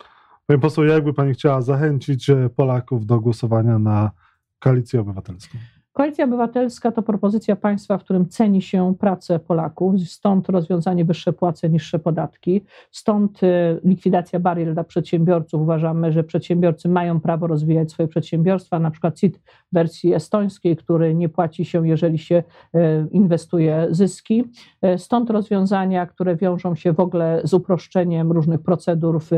Pani 0.47 0.61
poseł, 0.61 0.85
jakby 0.85 1.15
Pani 1.15 1.35
chciała 1.35 1.61
zachęcić 1.61 2.31
e, 2.31 2.49
Polaków 2.57 3.07
do 3.07 3.21
głosowania 3.21 3.79
na 3.79 4.11
koalicję 4.59 5.01
obywatelską? 5.01 5.59
Koalicja 5.99 6.25
Obywatelska 6.25 6.93
to 6.93 7.03
propozycja 7.03 7.57
państwa, 7.57 7.99
w 7.99 8.05
którym 8.05 8.29
ceni 8.29 8.63
się 8.63 8.95
pracę 8.99 9.39
Polaków, 9.39 9.95
stąd 10.07 10.49
rozwiązanie 10.49 11.05
wyższe 11.05 11.33
płace, 11.33 11.69
niższe 11.71 11.99
podatki, 11.99 12.65
stąd 12.91 13.43
y, 13.43 13.47
likwidacja 13.85 14.41
barier 14.41 14.75
dla 14.75 14.85
przedsiębiorców. 14.85 15.63
Uważamy, 15.63 16.13
że 16.13 16.25
przedsiębiorcy 16.25 16.89
mają 16.89 17.21
prawo 17.21 17.47
rozwijać 17.47 17.91
swoje 17.91 18.09
przedsiębiorstwa, 18.09 18.79
na 18.79 18.91
przykład 18.91 19.17
CIT 19.17 19.39
w 19.39 19.43
wersji 19.73 20.15
estońskiej, 20.15 20.77
który 20.77 21.15
nie 21.15 21.29
płaci 21.29 21.65
się, 21.65 21.89
jeżeli 21.89 22.19
się 22.19 22.43
y, 22.75 22.79
inwestuje 23.11 23.87
zyski. 23.91 24.45
Y, 24.85 24.99
stąd 24.99 25.31
rozwiązania, 25.31 26.07
które 26.07 26.37
wiążą 26.37 26.75
się 26.75 26.93
w 26.93 27.01
ogóle 27.01 27.41
z 27.45 27.55
uproszczeniem 27.55 28.33
różnych 28.33 28.63
procedur 28.63 29.21
w 29.21 29.31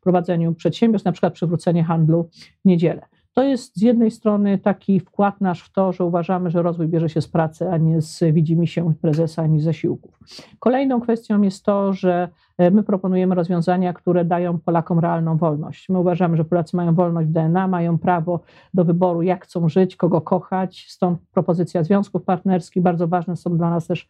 prowadzeniu 0.00 0.54
przedsiębiorstw, 0.54 1.04
na 1.06 1.12
przykład 1.12 1.32
przywrócenie 1.32 1.84
handlu 1.84 2.28
w 2.64 2.64
niedzielę. 2.64 3.15
To 3.38 3.42
jest 3.42 3.76
z 3.76 3.82
jednej 3.82 4.10
strony 4.10 4.58
taki 4.58 5.00
wkład 5.00 5.40
nasz 5.40 5.62
w 5.62 5.72
to, 5.72 5.92
że 5.92 6.04
uważamy, 6.04 6.50
że 6.50 6.62
rozwój 6.62 6.88
bierze 6.88 7.08
się 7.08 7.20
z 7.20 7.28
pracy, 7.28 7.68
a 7.70 7.76
nie 7.76 8.00
z 8.02 8.24
widzimy 8.32 8.66
się 8.66 8.94
prezesa 8.94 9.42
ani 9.42 9.60
z 9.60 9.64
zasiłków. 9.64 10.18
Kolejną 10.58 11.00
kwestią 11.00 11.42
jest 11.42 11.64
to, 11.64 11.92
że 11.92 12.28
my 12.58 12.82
proponujemy 12.82 13.34
rozwiązania, 13.34 13.92
które 13.92 14.24
dają 14.24 14.58
Polakom 14.58 14.98
realną 14.98 15.36
wolność. 15.36 15.88
My 15.88 15.98
uważamy, 15.98 16.36
że 16.36 16.44
Polacy 16.44 16.76
mają 16.76 16.94
wolność 16.94 17.28
DNA, 17.28 17.68
mają 17.68 17.98
prawo 17.98 18.40
do 18.74 18.84
wyboru, 18.84 19.22
jak 19.22 19.44
chcą 19.44 19.68
żyć, 19.68 19.96
kogo 19.96 20.20
kochać. 20.20 20.86
Stąd 20.88 21.18
propozycja 21.34 21.84
związków 21.84 22.22
partnerskich. 22.22 22.82
Bardzo 22.82 23.08
ważne 23.08 23.36
są 23.36 23.56
dla 23.56 23.70
nas 23.70 23.86
też 23.86 24.08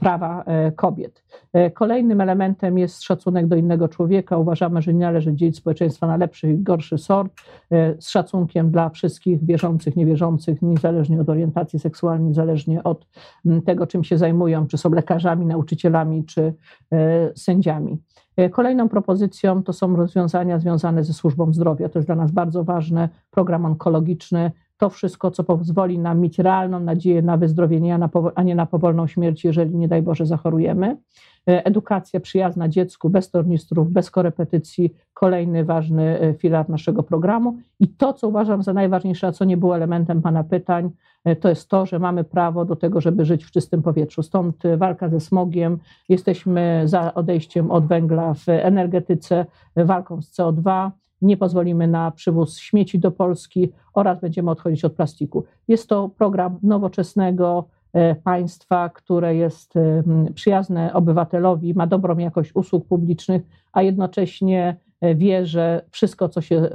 prawa 0.00 0.44
e, 0.46 0.72
kobiet. 0.72 1.24
E, 1.52 1.70
kolejnym 1.70 2.20
elementem 2.20 2.78
jest 2.78 3.02
szacunek 3.02 3.46
do 3.46 3.56
innego 3.56 3.88
człowieka. 3.88 4.38
Uważamy, 4.38 4.82
że 4.82 4.94
nie 4.94 5.00
należy 5.00 5.34
dzielić 5.34 5.56
społeczeństwa 5.56 6.06
na 6.06 6.16
lepszy 6.16 6.50
i 6.50 6.58
gorszy 6.58 6.98
sort. 6.98 7.32
Z 7.98 8.08
szacunkiem 8.08 8.70
dla 8.70 8.90
wszystkich 8.90 9.44
wierzących, 9.44 9.96
niewierzących, 9.96 10.62
niezależnie 10.62 11.20
od 11.20 11.28
orientacji 11.28 11.78
seksualnej, 11.78 12.28
niezależnie 12.28 12.82
od 12.82 13.06
tego, 13.66 13.86
czym 13.86 14.04
się 14.04 14.18
zajmują, 14.18 14.66
czy 14.66 14.78
są 14.78 14.90
lekarzami, 14.90 15.46
nauczycielami, 15.46 16.24
czy 16.24 16.54
sędziami. 17.34 17.83
E, 18.36 18.50
kolejną 18.50 18.88
propozycją 18.88 19.62
to 19.62 19.72
są 19.72 19.96
rozwiązania 19.96 20.58
związane 20.58 21.04
ze 21.04 21.12
służbą 21.12 21.52
zdrowia. 21.52 21.88
To 21.88 21.98
jest 21.98 22.08
dla 22.08 22.16
nas 22.16 22.30
bardzo 22.30 22.64
ważne. 22.64 23.08
Program 23.30 23.64
onkologiczny, 23.64 24.52
to 24.84 24.90
wszystko, 24.90 25.30
co 25.30 25.44
pozwoli 25.44 25.98
nam 25.98 26.20
mieć 26.20 26.38
realną 26.38 26.80
nadzieję 26.80 27.22
na 27.22 27.36
wyzdrowienie, 27.36 27.98
a 28.34 28.42
nie 28.42 28.54
na 28.54 28.66
powolną 28.66 29.06
śmierć, 29.06 29.44
jeżeli 29.44 29.76
nie 29.76 29.88
daj 29.88 30.02
Boże 30.02 30.26
zachorujemy. 30.26 30.96
E, 31.48 31.66
edukacja 31.66 32.20
przyjazna 32.20 32.68
dziecku, 32.68 33.10
bez 33.10 33.30
tornistrów, 33.30 33.90
bez 33.90 34.10
korepetycji, 34.10 34.94
kolejny 35.14 35.64
ważny 35.64 36.20
e, 36.20 36.34
filar 36.34 36.68
naszego 36.68 37.02
programu. 37.02 37.56
I 37.80 37.88
to, 37.88 38.12
co 38.12 38.28
uważam 38.28 38.62
za 38.62 38.72
najważniejsze, 38.72 39.26
a 39.26 39.32
co 39.32 39.44
nie 39.44 39.56
było 39.56 39.76
elementem 39.76 40.22
Pana 40.22 40.44
pytań, 40.44 40.90
e, 41.24 41.36
to 41.36 41.48
jest 41.48 41.68
to, 41.68 41.86
że 41.86 41.98
mamy 41.98 42.24
prawo 42.24 42.64
do 42.64 42.76
tego, 42.76 43.00
żeby 43.00 43.24
żyć 43.24 43.44
w 43.44 43.50
czystym 43.50 43.82
powietrzu. 43.82 44.22
Stąd 44.22 44.62
walka 44.76 45.08
ze 45.08 45.20
smogiem. 45.20 45.78
Jesteśmy 46.08 46.82
za 46.84 47.14
odejściem 47.14 47.70
od 47.70 47.86
węgla 47.86 48.34
w 48.34 48.48
energetyce, 48.48 49.46
walką 49.76 50.22
z 50.22 50.36
CO2 50.36 50.90
nie 51.24 51.36
pozwolimy 51.36 51.88
na 51.88 52.10
przywóz 52.10 52.58
śmieci 52.58 52.98
do 52.98 53.10
Polski 53.10 53.72
oraz 53.94 54.20
będziemy 54.20 54.50
odchodzić 54.50 54.84
od 54.84 54.92
plastiku. 54.92 55.44
Jest 55.68 55.88
to 55.88 56.08
program 56.08 56.58
nowoczesnego 56.62 57.64
e, 57.92 58.14
państwa, 58.14 58.88
które 58.88 59.36
jest 59.36 59.76
e, 59.76 60.02
przyjazne 60.34 60.92
obywatelowi, 60.92 61.74
ma 61.74 61.86
dobrą 61.86 62.18
jakość 62.18 62.50
usług 62.54 62.86
publicznych, 62.86 63.42
a 63.72 63.82
jednocześnie 63.82 64.76
e, 65.00 65.14
wie, 65.14 65.46
że 65.46 65.84
wszystko, 65.90 66.28
co 66.28 66.40
się, 66.40 66.68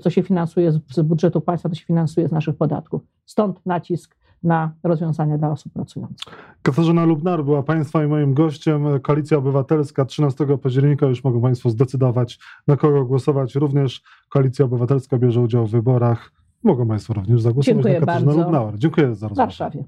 co 0.00 0.10
się 0.10 0.22
finansuje 0.22 0.72
z 0.72 1.00
budżetu 1.02 1.40
państwa, 1.40 1.68
to 1.68 1.74
się 1.74 1.84
finansuje 1.84 2.28
z 2.28 2.32
naszych 2.32 2.56
podatków. 2.56 3.02
Stąd 3.26 3.66
nacisk 3.66 4.16
na 4.42 4.72
rozwiązania 4.82 5.38
dla 5.38 5.50
osób 5.50 5.72
pracujących. 5.72 6.34
Katarzyna 6.62 7.04
Lubnar 7.04 7.44
była 7.44 7.62
Państwa 7.62 8.04
i 8.04 8.06
moim 8.08 8.34
gościem. 8.34 8.84
Koalicja 9.02 9.38
Obywatelska 9.38 10.04
13 10.04 10.46
października 10.58 11.06
już 11.06 11.24
mogą 11.24 11.40
Państwo 11.40 11.70
zdecydować, 11.70 12.38
na 12.66 12.76
kogo 12.76 13.04
głosować. 13.04 13.54
Również 13.54 14.02
Koalicja 14.28 14.64
Obywatelska 14.64 15.18
bierze 15.18 15.40
udział 15.40 15.66
w 15.66 15.70
wyborach. 15.70 16.32
Mogą 16.62 16.88
Państwo 16.88 17.14
również 17.14 17.40
zagłosować 17.40 17.74
Dziękuję 17.74 17.94
na 17.94 18.00
Katarzynę 18.00 18.26
bardzo. 18.26 18.42
Lubnauer. 18.42 18.78
Dziękuję 18.78 19.06
za 19.06 19.28
rozmowę. 19.28 19.34
W 19.34 19.36
Warszawie. 19.36 19.84